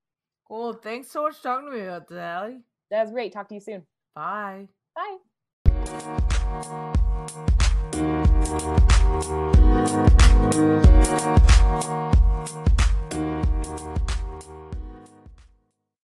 cool 0.49 0.75
thanks 0.75 1.11
so 1.11 1.23
much 1.23 1.37
for 1.37 1.43
talking 1.43 1.71
to 1.71 1.77
me 1.77 1.85
about 1.85 2.09
that 2.09 2.43
Allie. 2.43 2.61
That's 2.91 3.11
great. 3.11 3.33
Talk 3.33 3.49
to 3.49 3.55
you 3.55 3.61
soon. 3.61 3.87
Bye. 4.17 4.69
Bye. 4.95 5.19